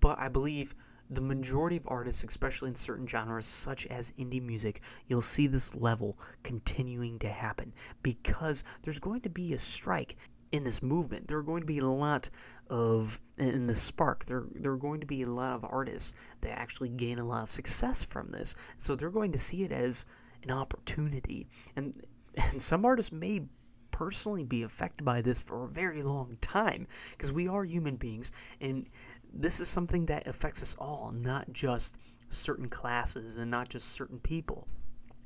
But 0.00 0.18
I 0.18 0.28
believe 0.28 0.74
the 1.10 1.20
majority 1.20 1.76
of 1.76 1.86
artists, 1.88 2.24
especially 2.24 2.68
in 2.68 2.74
certain 2.74 3.06
genres 3.06 3.46
such 3.46 3.86
as 3.86 4.12
indie 4.18 4.42
music, 4.42 4.82
you'll 5.06 5.22
see 5.22 5.46
this 5.46 5.74
level 5.74 6.18
continuing 6.42 7.18
to 7.20 7.28
happen 7.28 7.72
because 8.02 8.64
there's 8.82 8.98
going 8.98 9.20
to 9.22 9.30
be 9.30 9.54
a 9.54 9.58
strike 9.58 10.16
in 10.52 10.64
this 10.64 10.82
movement. 10.82 11.28
There 11.28 11.38
are 11.38 11.42
going 11.42 11.60
to 11.60 11.66
be 11.66 11.78
a 11.78 11.86
lot 11.86 12.30
of 12.70 13.20
in 13.38 13.66
the 13.66 13.74
spark. 13.74 14.26
There 14.26 14.44
there 14.54 14.72
are 14.72 14.76
going 14.76 15.00
to 15.00 15.06
be 15.06 15.22
a 15.22 15.30
lot 15.30 15.54
of 15.54 15.64
artists 15.64 16.14
that 16.40 16.58
actually 16.58 16.90
gain 16.90 17.18
a 17.18 17.24
lot 17.24 17.42
of 17.42 17.50
success 17.50 18.04
from 18.04 18.30
this. 18.30 18.56
So 18.76 18.94
they're 18.94 19.10
going 19.10 19.32
to 19.32 19.38
see 19.38 19.64
it 19.64 19.72
as 19.72 20.06
an 20.42 20.50
opportunity. 20.50 21.48
And 21.76 22.02
and 22.36 22.60
some 22.60 22.84
artists 22.84 23.12
may 23.12 23.42
personally 23.90 24.44
be 24.44 24.62
affected 24.62 25.04
by 25.04 25.20
this 25.20 25.40
for 25.40 25.64
a 25.64 25.68
very 25.68 26.02
long 26.02 26.36
time 26.40 26.86
because 27.10 27.32
we 27.32 27.48
are 27.48 27.64
human 27.64 27.96
beings 27.96 28.30
and 28.60 28.86
this 29.32 29.60
is 29.60 29.68
something 29.68 30.06
that 30.06 30.26
affects 30.26 30.62
us 30.62 30.74
all, 30.78 31.12
not 31.14 31.52
just 31.52 31.94
certain 32.30 32.68
classes 32.68 33.36
and 33.36 33.50
not 33.50 33.68
just 33.68 33.88
certain 33.88 34.18
people. 34.18 34.66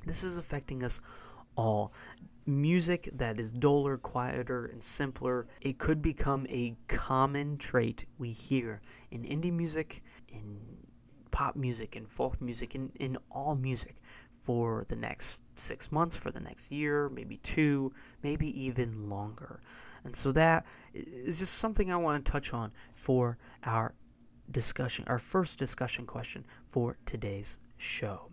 This 0.07 0.25
is 0.25 0.37
affecting 0.37 0.83
us 0.83 1.01
all. 1.57 1.93
Music 2.45 3.09
that 3.13 3.39
is 3.39 3.53
duller, 3.53 3.97
quieter, 3.97 4.67
and 4.67 4.83
simpler, 4.83 5.47
it 5.61 5.79
could 5.79 6.03
become 6.03 6.47
a 6.49 6.75
common 6.89 7.57
trait 7.57 8.05
we 8.19 8.31
hear 8.31 8.81
in 9.13 9.23
indie 9.23 9.53
music, 9.53 10.03
in 10.29 10.61
pop 11.31 11.55
music, 11.55 11.95
in 11.97 12.07
folk 12.07 12.41
music, 12.41 12.75
in, 12.75 12.91
in 12.99 13.17
all 13.31 13.55
music 13.55 13.97
for 14.43 14.85
the 14.89 14.97
next 14.97 15.43
six 15.55 15.93
months, 15.93 16.17
for 16.17 16.33
the 16.33 16.41
next 16.41 16.73
year, 16.73 17.09
maybe 17.09 17.37
two, 17.39 17.93
maybe 18.25 18.49
even 18.65 19.09
longer. 19.09 19.61
And 20.05 20.17
so 20.17 20.33
that 20.33 20.67
is 20.95 21.39
just 21.39 21.55
something 21.55 21.91
I 21.91 21.97
want 21.97 22.25
to 22.25 22.33
touch 22.33 22.53
on 22.53 22.73
for 22.95 23.39
our 23.65 23.95
discussion, 24.51 25.05
our 25.09 25.19
first 25.19 25.59
discussion 25.59 26.07
question 26.07 26.45
for 26.69 26.97
today's 27.07 27.59
show. 27.77 28.31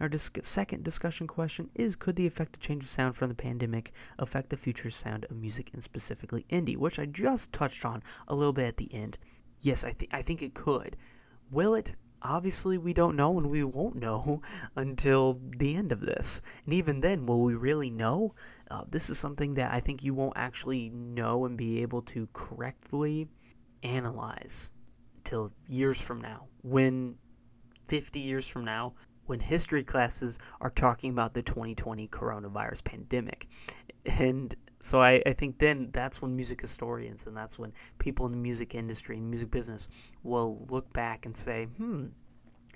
Our 0.00 0.10
second 0.16 0.84
discussion 0.84 1.26
question 1.26 1.70
is 1.74 1.96
Could 1.96 2.16
the 2.16 2.26
effective 2.26 2.60
change 2.60 2.84
of 2.84 2.90
sound 2.90 3.16
from 3.16 3.28
the 3.28 3.34
pandemic 3.34 3.92
affect 4.18 4.50
the 4.50 4.56
future 4.56 4.90
sound 4.90 5.24
of 5.30 5.36
music 5.36 5.70
and 5.72 5.82
specifically 5.82 6.46
indie, 6.50 6.76
which 6.76 6.98
I 6.98 7.06
just 7.06 7.52
touched 7.52 7.84
on 7.84 8.02
a 8.26 8.34
little 8.34 8.52
bit 8.52 8.66
at 8.66 8.76
the 8.76 8.92
end? 8.92 9.18
Yes, 9.60 9.84
I, 9.84 9.92
th- 9.92 10.10
I 10.12 10.22
think 10.22 10.42
it 10.42 10.54
could. 10.54 10.96
Will 11.50 11.74
it? 11.74 11.94
Obviously, 12.22 12.78
we 12.78 12.92
don't 12.92 13.16
know, 13.16 13.38
and 13.38 13.50
we 13.50 13.62
won't 13.64 13.96
know 13.96 14.42
until 14.76 15.40
the 15.58 15.76
end 15.76 15.92
of 15.92 16.00
this. 16.00 16.42
And 16.64 16.74
even 16.74 17.00
then, 17.00 17.26
will 17.26 17.42
we 17.42 17.54
really 17.54 17.90
know? 17.90 18.34
Uh, 18.70 18.84
this 18.88 19.08
is 19.08 19.18
something 19.18 19.54
that 19.54 19.72
I 19.72 19.80
think 19.80 20.02
you 20.02 20.14
won't 20.14 20.36
actually 20.36 20.90
know 20.90 21.44
and 21.44 21.56
be 21.56 21.82
able 21.82 22.02
to 22.02 22.28
correctly 22.32 23.28
analyze 23.82 24.70
till 25.24 25.52
years 25.66 26.00
from 26.00 26.20
now. 26.20 26.48
When 26.62 27.16
50 27.86 28.20
years 28.20 28.46
from 28.46 28.64
now, 28.64 28.94
when 29.28 29.40
history 29.40 29.84
classes 29.84 30.38
are 30.60 30.70
talking 30.70 31.10
about 31.10 31.34
the 31.34 31.42
2020 31.42 32.08
coronavirus 32.08 32.82
pandemic. 32.82 33.46
And 34.06 34.54
So 34.80 35.02
I, 35.02 35.22
I 35.26 35.32
think 35.32 35.58
then 35.58 35.90
that's 35.92 36.22
when 36.22 36.36
music 36.36 36.60
historians 36.60 37.26
and 37.26 37.36
that's 37.36 37.58
when 37.58 37.72
people 37.98 38.26
in 38.26 38.32
the 38.32 38.38
music 38.38 38.74
industry 38.74 39.16
and 39.16 39.28
music 39.28 39.50
business 39.50 39.88
will 40.22 40.64
look 40.68 40.92
back 40.92 41.26
and 41.26 41.36
say, 41.36 41.64
hmm, 41.64 42.06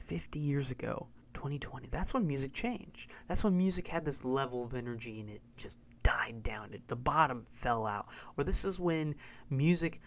50 0.07 0.39
years 0.39 0.71
ago, 0.71 1.07
2020, 1.35 1.89
that's 1.91 2.13
when 2.13 2.27
music 2.27 2.53
changed. 2.53 3.11
That's 3.29 3.45
when 3.45 3.57
music 3.57 3.89
had 3.89 4.05
this 4.05 4.25
level 4.25 4.65
of 4.65 4.75
energy 4.75 5.21
and 5.21 5.31
it 5.31 5.43
just 5.57 5.79
died 6.03 6.43
down. 6.43 6.75
It, 6.75 6.87
the 6.89 6.97
bottom 6.97 7.47
fell 7.51 7.87
out. 7.87 8.09
Or 8.37 8.45
this 8.45 8.65
is 8.65 8.79
when 8.79 9.15
music 9.49 10.01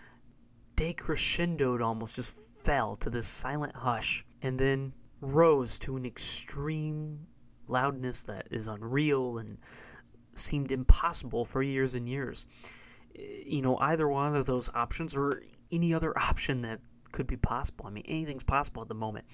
decrescendoed 0.75 1.83
almost, 1.83 2.15
just 2.15 2.33
fell 2.63 2.95
to 2.97 3.09
this 3.09 3.27
silent 3.27 3.75
hush 3.75 4.25
and 4.41 4.59
then 4.59 4.93
rose 5.21 5.79
to 5.79 5.95
an 5.95 6.05
extreme 6.05 7.25
loudness 7.67 8.23
that 8.23 8.47
is 8.51 8.67
unreal 8.67 9.37
and 9.37 9.57
seemed 10.35 10.71
impossible 10.71 11.45
for 11.45 11.61
years 11.61 11.93
and 11.93 12.07
years. 12.07 12.45
Eh, 13.17 13.21
you 13.45 13.61
know, 13.61 13.77
either 13.77 14.07
one 14.07 14.35
of 14.35 14.45
those 14.45 14.69
options 14.73 15.15
or 15.15 15.41
any 15.71 15.93
other 15.93 16.17
option 16.29 16.61
that 16.61 16.79
could 17.11 17.27
be 17.27 17.37
possible. 17.37 17.85
I 17.87 17.91
mean, 17.91 18.05
anything's 18.07 18.43
possible 18.43 18.81
at 18.81 18.87
the 18.87 18.95
moment. 18.95 19.25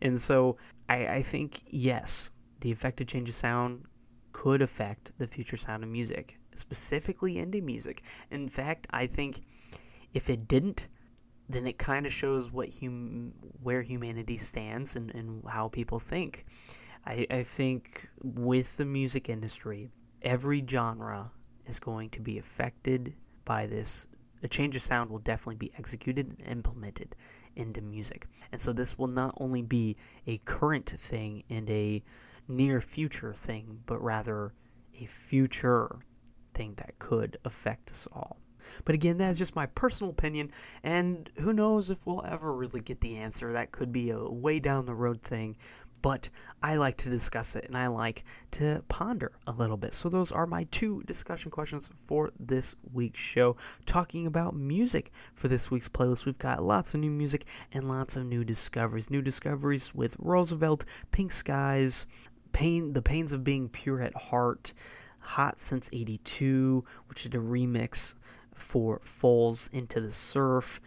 And 0.00 0.20
so 0.20 0.56
I, 0.88 1.06
I 1.06 1.22
think, 1.22 1.62
yes, 1.66 2.30
the 2.60 2.72
affected 2.72 3.08
change 3.08 3.28
of 3.28 3.34
sound 3.34 3.84
could 4.32 4.62
affect 4.62 5.12
the 5.18 5.26
future 5.26 5.56
sound 5.56 5.82
of 5.82 5.88
music, 5.88 6.38
specifically 6.54 7.34
indie 7.34 7.62
music. 7.62 8.02
In 8.30 8.48
fact, 8.48 8.86
I 8.90 9.06
think 9.06 9.42
if 10.14 10.28
it 10.30 10.48
didn't, 10.48 10.88
then 11.48 11.66
it 11.66 11.78
kind 11.78 12.06
of 12.06 12.12
shows 12.12 12.52
what 12.52 12.68
hum- 12.80 13.32
where 13.62 13.82
humanity 13.82 14.36
stands 14.36 14.96
and, 14.96 15.14
and 15.14 15.42
how 15.48 15.68
people 15.68 15.98
think. 15.98 16.44
I, 17.06 17.26
I 17.30 17.42
think 17.42 18.08
with 18.22 18.76
the 18.76 18.84
music 18.84 19.28
industry, 19.28 19.88
every 20.22 20.64
genre 20.68 21.30
is 21.66 21.78
going 21.78 22.10
to 22.10 22.20
be 22.20 22.38
affected 22.38 23.14
by 23.44 23.66
this. 23.66 24.06
A 24.42 24.48
change 24.48 24.76
of 24.76 24.82
sound 24.82 25.10
will 25.10 25.18
definitely 25.18 25.56
be 25.56 25.72
executed 25.78 26.36
and 26.38 26.48
implemented 26.48 27.16
into 27.56 27.80
music. 27.80 28.26
And 28.52 28.60
so 28.60 28.72
this 28.72 28.96
will 28.96 29.08
not 29.08 29.34
only 29.38 29.62
be 29.62 29.96
a 30.26 30.38
current 30.38 30.88
thing 30.98 31.42
and 31.50 31.68
a 31.68 32.00
near 32.46 32.80
future 32.80 33.34
thing, 33.34 33.80
but 33.86 34.02
rather 34.02 34.52
a 35.00 35.06
future 35.06 35.98
thing 36.54 36.74
that 36.76 36.98
could 36.98 37.36
affect 37.44 37.90
us 37.90 38.06
all. 38.12 38.38
But 38.84 38.94
again, 38.94 39.18
that's 39.18 39.38
just 39.38 39.56
my 39.56 39.66
personal 39.66 40.10
opinion, 40.10 40.52
and 40.82 41.30
who 41.38 41.52
knows 41.52 41.90
if 41.90 42.06
we'll 42.06 42.24
ever 42.26 42.52
really 42.52 42.80
get 42.80 43.00
the 43.00 43.16
answer. 43.16 43.52
That 43.52 43.72
could 43.72 43.92
be 43.92 44.10
a 44.10 44.22
way 44.22 44.60
down 44.60 44.86
the 44.86 44.94
road 44.94 45.22
thing 45.22 45.56
but 46.02 46.28
I 46.62 46.76
like 46.76 46.96
to 46.98 47.10
discuss 47.10 47.54
it 47.54 47.64
and 47.66 47.76
I 47.76 47.86
like 47.86 48.24
to 48.52 48.82
ponder 48.88 49.32
a 49.46 49.52
little 49.52 49.76
bit. 49.76 49.94
So, 49.94 50.08
those 50.08 50.32
are 50.32 50.46
my 50.46 50.64
two 50.70 51.02
discussion 51.06 51.50
questions 51.50 51.88
for 52.06 52.32
this 52.38 52.74
week's 52.92 53.20
show. 53.20 53.56
Talking 53.86 54.26
about 54.26 54.54
music 54.54 55.12
for 55.34 55.48
this 55.48 55.70
week's 55.70 55.88
playlist, 55.88 56.26
we've 56.26 56.38
got 56.38 56.62
lots 56.62 56.94
of 56.94 57.00
new 57.00 57.10
music 57.10 57.44
and 57.72 57.88
lots 57.88 58.16
of 58.16 58.26
new 58.26 58.44
discoveries. 58.44 59.10
New 59.10 59.22
discoveries 59.22 59.94
with 59.94 60.16
Roosevelt, 60.18 60.84
Pink 61.10 61.32
Skies, 61.32 62.06
Pain, 62.52 62.92
The 62.92 63.02
Pains 63.02 63.32
of 63.32 63.44
Being 63.44 63.68
Pure 63.68 64.02
at 64.02 64.14
Heart, 64.14 64.72
Hot 65.20 65.60
Since 65.60 65.90
82, 65.92 66.84
which 67.06 67.26
is 67.26 67.32
a 67.34 67.38
remix 67.38 68.14
for 68.52 69.00
Foals 69.04 69.70
into 69.72 70.00
the 70.00 70.12
Surf. 70.12 70.80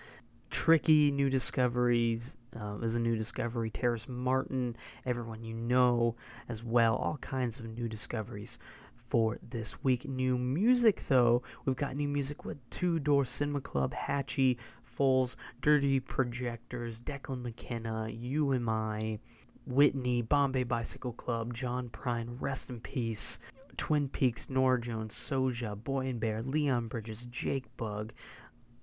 Tricky 0.52 1.12
new 1.12 1.30
discoveries, 1.30 2.36
uh, 2.60 2.78
is 2.80 2.96
a 2.96 3.00
new 3.00 3.16
discovery. 3.16 3.70
Terrace 3.70 4.08
Martin, 4.10 4.76
everyone 5.06 5.44
you 5.44 5.54
know 5.54 6.16
as 6.50 6.62
well. 6.62 6.98
All 6.98 7.18
kinds 7.18 7.58
of 7.58 7.66
new 7.66 7.88
discoveries 7.88 8.60
for 8.96 9.40
this 9.50 9.82
week. 9.82 10.06
New 10.06 10.38
music, 10.38 11.04
though, 11.08 11.42
we've 11.66 11.78
got 11.78 11.96
new 11.96 12.10
music 12.10 12.44
with 12.44 12.58
Two 12.70 13.00
Door 13.00 13.26
Cinema 13.26 13.62
Club, 13.62 13.94
Hatchie, 13.94 14.58
Foals, 14.84 15.38
Dirty 15.62 16.02
Projectors, 16.02 17.00
Declan 17.00 17.42
McKenna, 17.42 18.10
UMI, 18.10 19.20
Whitney, 19.66 20.22
Bombay 20.22 20.64
Bicycle 20.64 21.14
Club, 21.14 21.54
John 21.54 21.88
Prine, 21.90 22.36
Rest 22.40 22.70
in 22.70 22.82
Peace, 22.82 23.40
Twin 23.78 24.10
Peaks, 24.10 24.50
Norah 24.50 24.82
Jones, 24.82 25.16
Soja, 25.16 25.82
Boy 25.82 26.08
and 26.08 26.20
Bear, 26.20 26.42
Leon 26.42 26.88
Bridges, 26.88 27.26
Jake 27.30 27.66
Bugg, 27.78 28.14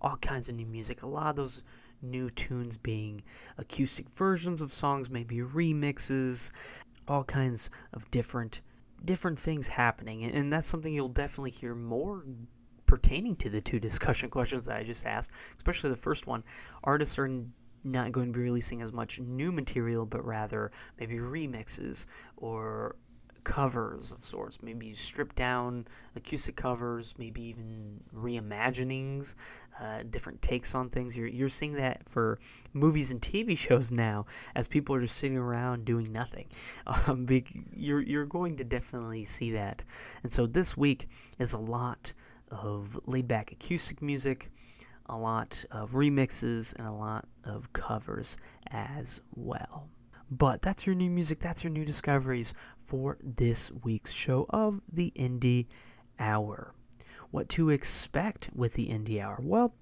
all 0.01 0.17
kinds 0.19 0.49
of 0.49 0.55
new 0.55 0.67
music. 0.67 1.03
A 1.03 1.07
lot 1.07 1.31
of 1.31 1.37
those 1.37 1.63
new 2.03 2.31
tunes 2.31 2.77
being 2.77 3.23
acoustic 3.57 4.07
versions 4.15 4.61
of 4.61 4.73
songs, 4.73 5.11
maybe 5.11 5.39
remixes, 5.39 6.53
all 7.07 7.25
kinds 7.25 7.71
of 7.93 8.11
different 8.11 8.61
different 9.05 9.39
things 9.39 9.69
happening. 9.69 10.25
And 10.25 10.53
that's 10.53 10.67
something 10.67 10.93
you'll 10.93 11.09
definitely 11.09 11.51
hear 11.51 11.75
more 11.75 12.25
pertaining 12.87 13.37
to 13.37 13.49
the 13.49 13.61
two 13.61 13.79
discussion 13.81 14.31
questions 14.31 14.67
that 14.67 14.77
I 14.77 14.83
just 14.83 15.07
asked, 15.07 15.31
especially 15.57 15.91
the 15.91 15.97
first 15.97 16.27
one. 16.27 16.43
Artists 16.83 17.19
are 17.19 17.31
not 17.85 18.13
going 18.13 18.33
to 18.33 18.37
be 18.37 18.43
releasing 18.43 18.83
as 18.83 18.93
much 18.93 19.21
new 19.21 19.53
material, 19.53 20.05
but 20.05 20.25
rather 20.25 20.73
maybe 20.99 21.17
remixes 21.17 22.07
or 22.37 22.97
covers 23.49 24.13
of 24.13 24.23
sorts, 24.23 24.63
maybe 24.63 24.93
stripped 24.93 25.35
down 25.35 25.87
acoustic 26.15 26.55
covers, 26.55 27.15
maybe 27.17 27.41
even 27.41 27.99
reimaginings, 28.15 29.35
uh, 29.81 30.03
different 30.11 30.43
takes 30.43 30.75
on 30.75 30.91
things. 30.91 31.17
You're, 31.17 31.29
you're 31.29 31.49
seeing 31.49 31.73
that 31.73 32.07
for 32.07 32.39
movies 32.75 33.11
and 33.11 33.23
TV 33.23 33.57
shows 33.57 33.91
now 33.91 34.27
as 34.55 34.69
people 34.69 34.95
are 34.95 35.01
just 35.01 35.17
sitting 35.17 35.39
around 35.39 35.87
doing 35.87 36.13
nothing. 36.13 36.47
Um, 37.07 37.27
you're, 37.75 38.03
you're 38.03 38.27
going 38.27 38.57
to 38.57 38.65
definitely 38.65 39.25
see 39.25 39.53
that. 39.53 39.85
And 40.23 40.33
so 40.33 40.47
this 40.47 40.77
week 40.77 41.09
is 41.39 41.55
a 41.55 41.59
lot 41.59 42.13
of 42.51 42.99
laid 43.07 43.29
back 43.29 43.53
acoustic 43.53 44.03
music, 44.03 44.51
a 45.07 45.17
lot 45.17 45.65
of 45.71 45.93
remixes, 45.93 46.75
and 46.77 46.87
a 46.87 46.93
lot 46.93 47.27
of 47.45 47.73
covers 47.73 48.37
as 48.71 49.21
well. 49.35 49.89
But 50.31 50.61
that's 50.61 50.87
your 50.87 50.95
new 50.95 51.11
music, 51.11 51.41
that's 51.41 51.65
your 51.65 51.71
new 51.71 51.85
discoveries 51.85 52.53
for 52.89 53.19
this 53.23 53.71
week's 53.85 54.13
show 54.13 54.47
of 54.49 54.81
the 54.91 55.13
Indie 55.15 55.67
Hour. 56.19 56.73
What 57.31 57.51
to 57.51 57.69
expect 57.69 58.49
with 58.55 58.73
the 58.73 58.89
Indie 58.89 59.23
Hour? 59.23 59.39
Well, 59.43 59.75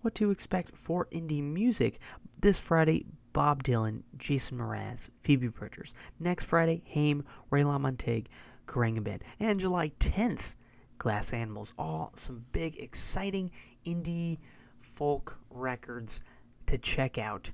what 0.00 0.14
to 0.14 0.30
expect 0.30 0.74
for 0.74 1.06
indie 1.12 1.42
music 1.42 1.98
this 2.40 2.58
Friday. 2.58 3.04
Bob 3.34 3.64
Dylan, 3.64 4.02
Jason 4.16 4.58
Mraz, 4.58 5.10
Phoebe 5.20 5.48
Bridgers. 5.48 5.92
Next 6.20 6.44
Friday, 6.44 6.84
Haim, 6.86 7.24
Ray 7.50 7.64
LaMontagne, 7.64 8.26
Khruangbin. 8.66 9.20
And 9.40 9.58
July 9.58 9.90
10th, 9.98 10.54
Glass 10.98 11.32
Animals. 11.32 11.74
All 11.76 12.12
some 12.14 12.44
big, 12.52 12.78
exciting 12.78 13.50
indie 13.84 14.38
folk 14.80 15.40
records 15.50 16.22
to 16.66 16.78
check 16.78 17.18
out 17.18 17.50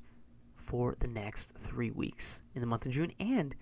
for 0.56 0.96
the 1.00 1.08
next 1.08 1.56
three 1.56 1.90
weeks 1.90 2.42
in 2.54 2.60
the 2.60 2.66
month 2.66 2.84
of 2.84 2.92
June 2.92 3.12
and 3.18 3.56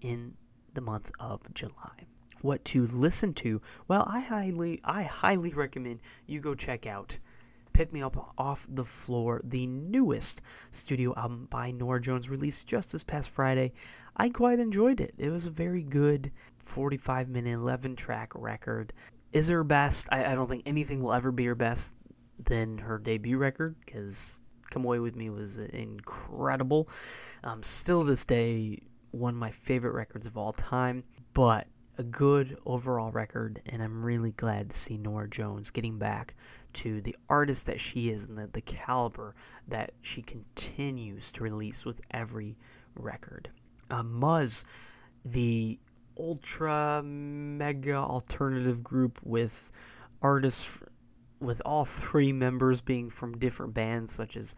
in 0.00 0.34
the 0.74 0.80
month 0.80 1.10
of 1.20 1.40
July. 1.54 2.06
What 2.40 2.64
to 2.66 2.86
listen 2.86 3.34
to? 3.34 3.60
Well, 3.88 4.04
I 4.08 4.20
highly 4.20 4.80
I 4.84 5.04
highly 5.04 5.50
recommend 5.50 6.00
you 6.26 6.40
go 6.40 6.54
check 6.54 6.86
out 6.86 7.18
Pick 7.72 7.92
Me 7.92 8.02
Up 8.02 8.34
Off 8.36 8.66
the 8.68 8.84
Floor, 8.84 9.40
the 9.44 9.66
newest 9.66 10.40
studio 10.70 11.14
album 11.16 11.46
by 11.50 11.70
Norah 11.70 12.00
Jones 12.00 12.28
released 12.28 12.66
just 12.66 12.92
this 12.92 13.04
past 13.04 13.30
Friday. 13.30 13.72
I 14.16 14.28
quite 14.28 14.58
enjoyed 14.58 15.00
it. 15.00 15.14
It 15.16 15.30
was 15.30 15.46
a 15.46 15.50
very 15.50 15.82
good 15.82 16.32
45 16.58 17.28
minute 17.28 17.52
11 17.52 17.96
track 17.96 18.32
record. 18.34 18.92
Is 19.32 19.48
her 19.48 19.64
best? 19.64 20.08
I, 20.12 20.32
I 20.32 20.34
don't 20.34 20.48
think 20.48 20.64
anything 20.66 21.02
will 21.02 21.12
ever 21.12 21.32
be 21.32 21.46
her 21.46 21.54
best 21.54 21.96
than 22.44 22.78
her 22.78 22.98
debut 22.98 23.38
record 23.38 23.76
because 23.84 24.40
Come 24.70 24.84
Away 24.84 24.98
With 24.98 25.16
Me 25.16 25.30
was 25.30 25.58
incredible. 25.58 26.88
Um, 27.44 27.62
still 27.62 28.04
this 28.04 28.24
day, 28.24 28.80
one 29.12 29.34
of 29.34 29.40
my 29.40 29.50
favorite 29.50 29.94
records 29.94 30.26
of 30.26 30.36
all 30.36 30.52
time, 30.52 31.04
but 31.32 31.66
a 31.98 32.02
good 32.02 32.56
overall 32.64 33.12
record, 33.12 33.60
and 33.66 33.82
I'm 33.82 34.04
really 34.04 34.32
glad 34.32 34.70
to 34.70 34.76
see 34.76 34.96
Norah 34.96 35.28
Jones 35.28 35.70
getting 35.70 35.98
back 35.98 36.34
to 36.74 37.00
the 37.02 37.14
artist 37.28 37.66
that 37.66 37.80
she 37.80 38.08
is 38.08 38.28
and 38.28 38.38
the, 38.38 38.48
the 38.52 38.62
caliber 38.62 39.34
that 39.68 39.92
she 40.00 40.22
continues 40.22 41.30
to 41.32 41.44
release 41.44 41.84
with 41.84 42.00
every 42.10 42.56
record. 42.94 43.50
Uh, 43.90 44.02
Muzz, 44.02 44.64
the 45.24 45.78
ultra 46.18 47.02
mega 47.04 47.96
alternative 47.96 48.82
group 48.82 49.20
with 49.22 49.70
artists 50.22 50.78
with 51.40 51.60
all 51.64 51.84
three 51.84 52.32
members 52.32 52.80
being 52.80 53.10
from 53.10 53.36
different 53.36 53.74
bands 53.74 54.12
such 54.12 54.36
as 54.36 54.54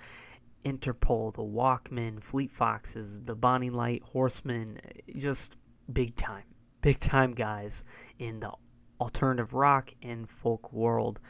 Interpol, 0.65 1.35
the 1.35 1.43
Walkmen, 1.43 2.23
Fleet 2.23 2.51
Foxes, 2.51 3.21
the 3.21 3.35
Bonny 3.35 3.71
Light 3.71 4.03
Horseman, 4.03 4.81
just 5.17 5.57
big 5.93 6.17
time, 6.17 6.45
big 6.81 6.99
time 6.99 7.33
guys 7.33 7.85
in 8.19 8.41
the 8.41 8.53
alternative 9.01 9.53
rock 9.53 9.93
and 10.03 10.29
folk 10.29 10.73
world. 10.73 11.21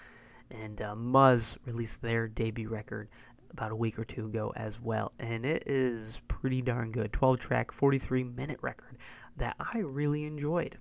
And 0.51 0.81
uh, 0.81 0.95
Muzz 0.95 1.57
released 1.65 2.01
their 2.01 2.29
debut 2.29 2.69
record 2.69 3.09
about 3.51 3.73
a 3.73 3.77
week 3.77 3.99
or 3.99 4.05
two 4.05 4.27
ago 4.27 4.53
as 4.57 4.81
well, 4.81 5.13
and 5.21 5.47
it 5.47 5.63
is 5.67 6.21
pretty 6.27 6.61
darn 6.61 6.91
good. 6.91 7.13
12 7.13 7.39
track, 7.39 7.73
43 7.73 8.25
minute 8.25 8.59
record 8.63 8.99
that 9.37 9.57
I 9.59 9.79
really 9.79 10.25
enjoyed. 10.25 10.77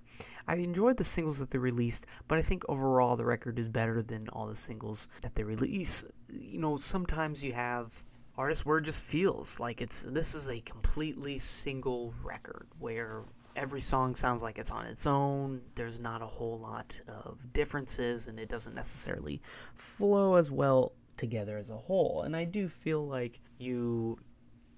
I 0.46 0.56
enjoyed 0.56 0.96
the 0.96 1.04
singles 1.04 1.38
that 1.38 1.50
they 1.50 1.58
released, 1.58 2.06
but 2.28 2.38
I 2.38 2.42
think 2.42 2.64
overall 2.68 3.16
the 3.16 3.24
record 3.24 3.58
is 3.58 3.68
better 3.68 4.02
than 4.02 4.28
all 4.28 4.46
the 4.46 4.56
singles 4.56 5.08
that 5.22 5.34
they 5.34 5.42
release. 5.42 6.04
You 6.28 6.58
know, 6.58 6.76
sometimes 6.76 7.42
you 7.42 7.52
have 7.52 8.02
artists 8.36 8.66
where 8.66 8.78
it 8.78 8.82
just 8.82 9.02
feels 9.02 9.60
like 9.60 9.80
it's 9.80 10.02
this 10.02 10.34
is 10.34 10.48
a 10.48 10.60
completely 10.60 11.38
single 11.38 12.12
record 12.22 12.66
where 12.78 13.22
every 13.56 13.80
song 13.80 14.14
sounds 14.14 14.42
like 14.42 14.58
it's 14.58 14.70
on 14.70 14.86
its 14.86 15.06
own. 15.06 15.60
There's 15.74 16.00
not 16.00 16.22
a 16.22 16.26
whole 16.26 16.58
lot 16.58 17.00
of 17.08 17.38
differences, 17.52 18.28
and 18.28 18.38
it 18.38 18.48
doesn't 18.48 18.74
necessarily 18.74 19.40
flow 19.74 20.34
as 20.34 20.50
well 20.50 20.92
together 21.16 21.58
as 21.58 21.70
a 21.70 21.76
whole. 21.76 22.22
And 22.22 22.36
I 22.36 22.44
do 22.44 22.68
feel 22.68 23.06
like 23.06 23.40
you 23.58 24.18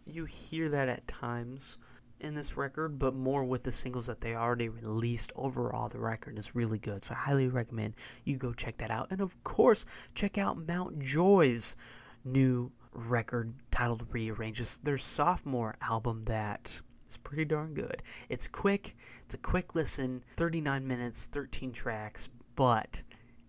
you 0.04 0.24
hear 0.24 0.68
that 0.68 0.88
at 0.88 1.08
times 1.08 1.78
in 2.20 2.34
this 2.34 2.56
record, 2.56 2.98
but 2.98 3.14
more 3.14 3.44
with 3.44 3.62
the 3.62 3.72
singles 3.72 4.06
that 4.06 4.20
they 4.20 4.34
already 4.34 4.68
released. 4.68 5.32
Overall, 5.36 5.88
the 5.88 5.98
record 5.98 6.38
is 6.38 6.54
really 6.54 6.78
good, 6.78 7.04
so 7.04 7.12
I 7.12 7.18
highly 7.18 7.48
recommend 7.48 7.94
you 8.24 8.36
go 8.36 8.52
check 8.52 8.78
that 8.78 8.90
out. 8.90 9.08
And 9.10 9.20
of 9.20 9.42
course, 9.44 9.84
check 10.14 10.38
out 10.38 10.66
Mount 10.66 10.98
Joy's 10.98 11.76
new 12.24 12.72
record 12.96 13.54
titled 13.70 14.06
Rearrange 14.10 14.60
Us, 14.60 14.78
their 14.78 14.98
sophomore 14.98 15.76
album 15.80 16.24
that 16.26 16.80
is 17.08 17.16
pretty 17.18 17.44
darn 17.44 17.74
good. 17.74 18.02
It's 18.28 18.46
quick, 18.46 18.96
it's 19.22 19.34
a 19.34 19.38
quick 19.38 19.74
listen, 19.74 20.24
39 20.36 20.86
minutes, 20.86 21.26
13 21.26 21.72
tracks, 21.72 22.28
but 22.54 23.02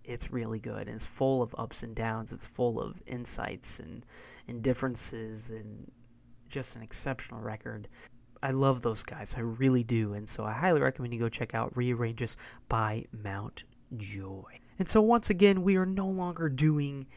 it's 0.03 0.31
really 0.31 0.59
good 0.59 0.87
and 0.87 0.95
it's 0.95 1.05
full 1.05 1.41
of 1.41 1.55
ups 1.57 1.83
and 1.83 1.95
downs. 1.95 2.31
It's 2.31 2.45
full 2.45 2.81
of 2.81 3.01
insights 3.05 3.79
and, 3.79 4.05
and 4.47 4.61
differences 4.61 5.49
and 5.49 5.91
just 6.49 6.75
an 6.75 6.81
exceptional 6.81 7.41
record. 7.41 7.87
I 8.43 8.51
love 8.51 8.81
those 8.81 9.03
guys, 9.03 9.33
I 9.35 9.41
really 9.41 9.83
do, 9.83 10.13
and 10.13 10.29
so 10.29 10.43
I 10.43 10.53
highly 10.53 10.79
recommend 10.79 11.13
you 11.13 11.19
go 11.19 11.27
check 11.27 11.55
out 11.55 11.75
Rearrange 11.75 12.21
Us 12.21 12.37
by 12.69 13.05
Mount 13.11 13.63
Joy. 13.97 14.59
And 14.77 14.87
so 14.87 15.01
once 15.01 15.31
again, 15.31 15.63
we 15.63 15.75
are 15.75 15.87
no 15.87 16.07
longer 16.07 16.47
doing 16.47 17.07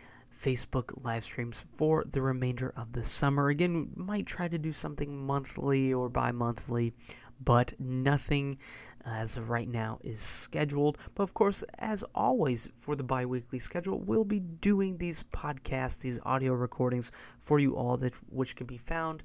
Facebook 0.40 1.04
live 1.04 1.24
streams 1.24 1.66
for 1.74 2.04
the 2.10 2.22
remainder 2.22 2.72
of 2.76 2.92
the 2.92 3.04
summer. 3.04 3.48
Again, 3.48 3.90
might 3.94 4.26
try 4.26 4.48
to 4.48 4.58
do 4.58 4.72
something 4.72 5.26
monthly 5.26 5.92
or 5.92 6.08
bi 6.08 6.32
monthly, 6.32 6.94
but 7.42 7.74
nothing 7.78 8.58
as 9.04 9.36
of 9.36 9.50
right 9.50 9.68
now 9.68 9.98
is 10.02 10.20
scheduled. 10.20 10.98
But 11.14 11.24
of 11.24 11.34
course, 11.34 11.62
as 11.78 12.04
always, 12.14 12.68
for 12.76 12.96
the 12.96 13.02
bi 13.02 13.26
weekly 13.26 13.58
schedule, 13.58 14.00
we'll 14.00 14.24
be 14.24 14.40
doing 14.40 14.96
these 14.96 15.24
podcasts, 15.32 15.98
these 15.98 16.18
audio 16.24 16.54
recordings 16.54 17.12
for 17.38 17.58
you 17.58 17.76
all, 17.76 17.96
that 17.98 18.14
which 18.30 18.56
can 18.56 18.66
be 18.66 18.78
found 18.78 19.22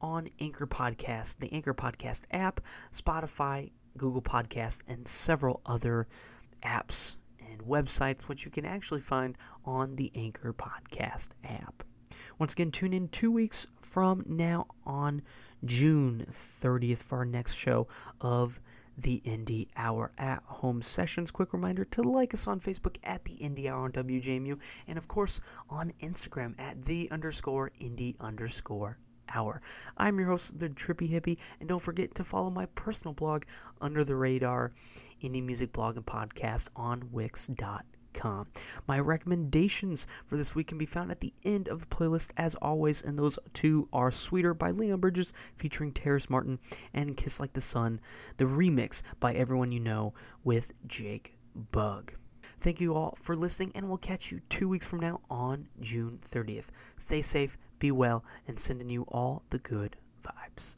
on 0.00 0.28
Anchor 0.40 0.66
Podcast, 0.66 1.38
the 1.38 1.52
Anchor 1.52 1.74
Podcast 1.74 2.22
app, 2.30 2.60
Spotify, 2.92 3.70
Google 3.96 4.22
Podcast, 4.22 4.80
and 4.88 5.06
several 5.06 5.60
other 5.66 6.06
apps 6.62 7.16
and 7.50 7.62
websites, 7.62 8.22
which 8.22 8.44
you 8.44 8.50
can 8.50 8.64
actually 8.64 9.00
find 9.00 9.36
on 9.64 9.96
the 9.96 10.10
Anchor 10.14 10.52
Podcast 10.52 11.28
app. 11.44 11.84
Once 12.38 12.52
again, 12.52 12.70
tune 12.70 12.92
in 12.92 13.08
two 13.08 13.30
weeks 13.30 13.66
from 13.80 14.24
now 14.26 14.66
on 14.86 15.22
June 15.64 16.26
30th 16.30 16.98
for 16.98 17.18
our 17.18 17.24
next 17.24 17.54
show 17.54 17.86
of 18.20 18.60
the 18.96 19.22
Indie 19.24 19.68
Hour 19.76 20.12
at 20.18 20.42
Home 20.44 20.82
Sessions. 20.82 21.30
Quick 21.30 21.52
reminder 21.52 21.84
to 21.86 22.02
like 22.02 22.34
us 22.34 22.46
on 22.46 22.60
Facebook 22.60 22.96
at 23.02 23.24
the 23.24 23.36
Indie 23.36 23.66
Hour 23.66 23.84
on 23.84 23.92
WJMU, 23.92 24.58
and 24.86 24.98
of 24.98 25.08
course 25.08 25.40
on 25.68 25.92
Instagram 26.02 26.58
at 26.58 26.84
the 26.84 27.10
underscore 27.10 27.70
indie 27.80 28.16
underscore 28.20 28.98
hour. 29.34 29.60
I'm 29.96 30.18
your 30.18 30.28
host, 30.28 30.58
the 30.58 30.68
Trippy 30.68 31.10
Hippie, 31.10 31.38
and 31.58 31.68
don't 31.68 31.82
forget 31.82 32.14
to 32.16 32.24
follow 32.24 32.50
my 32.50 32.66
personal 32.66 33.14
blog, 33.14 33.44
Under 33.80 34.04
the 34.04 34.16
Radar, 34.16 34.72
indie 35.22 35.44
music 35.44 35.72
blog 35.72 35.96
and 35.96 36.06
podcast 36.06 36.68
on 36.76 37.08
Wix.com. 37.10 38.48
My 38.88 38.98
recommendations 38.98 40.06
for 40.26 40.36
this 40.36 40.54
week 40.54 40.66
can 40.68 40.78
be 40.78 40.86
found 40.86 41.10
at 41.10 41.20
the 41.20 41.32
end 41.44 41.68
of 41.68 41.80
the 41.80 41.86
playlist, 41.86 42.30
as 42.36 42.54
always, 42.56 43.02
and 43.02 43.18
those 43.18 43.38
two 43.54 43.88
are 43.92 44.10
Sweeter 44.10 44.52
by 44.52 44.70
Leon 44.72 45.00
Bridges 45.00 45.32
featuring 45.56 45.92
Terrace 45.92 46.28
Martin 46.28 46.58
and 46.92 47.16
Kiss 47.16 47.38
Like 47.40 47.52
the 47.52 47.60
Sun, 47.60 48.00
the 48.36 48.44
remix 48.44 49.02
by 49.20 49.32
Everyone 49.34 49.72
You 49.72 49.80
Know 49.80 50.14
with 50.42 50.72
Jake 50.86 51.36
Bugg. 51.54 52.14
Thank 52.60 52.80
you 52.80 52.94
all 52.94 53.16
for 53.20 53.34
listening, 53.34 53.72
and 53.74 53.88
we'll 53.88 53.96
catch 53.96 54.30
you 54.30 54.40
two 54.50 54.68
weeks 54.68 54.86
from 54.86 55.00
now 55.00 55.20
on 55.30 55.68
June 55.80 56.20
30th. 56.30 56.66
Stay 56.98 57.22
safe, 57.22 57.56
be 57.80 57.90
well, 57.90 58.24
and 58.46 58.60
sending 58.60 58.90
you 58.90 59.02
all 59.08 59.42
the 59.50 59.58
good 59.58 59.96
vibes. 60.24 60.76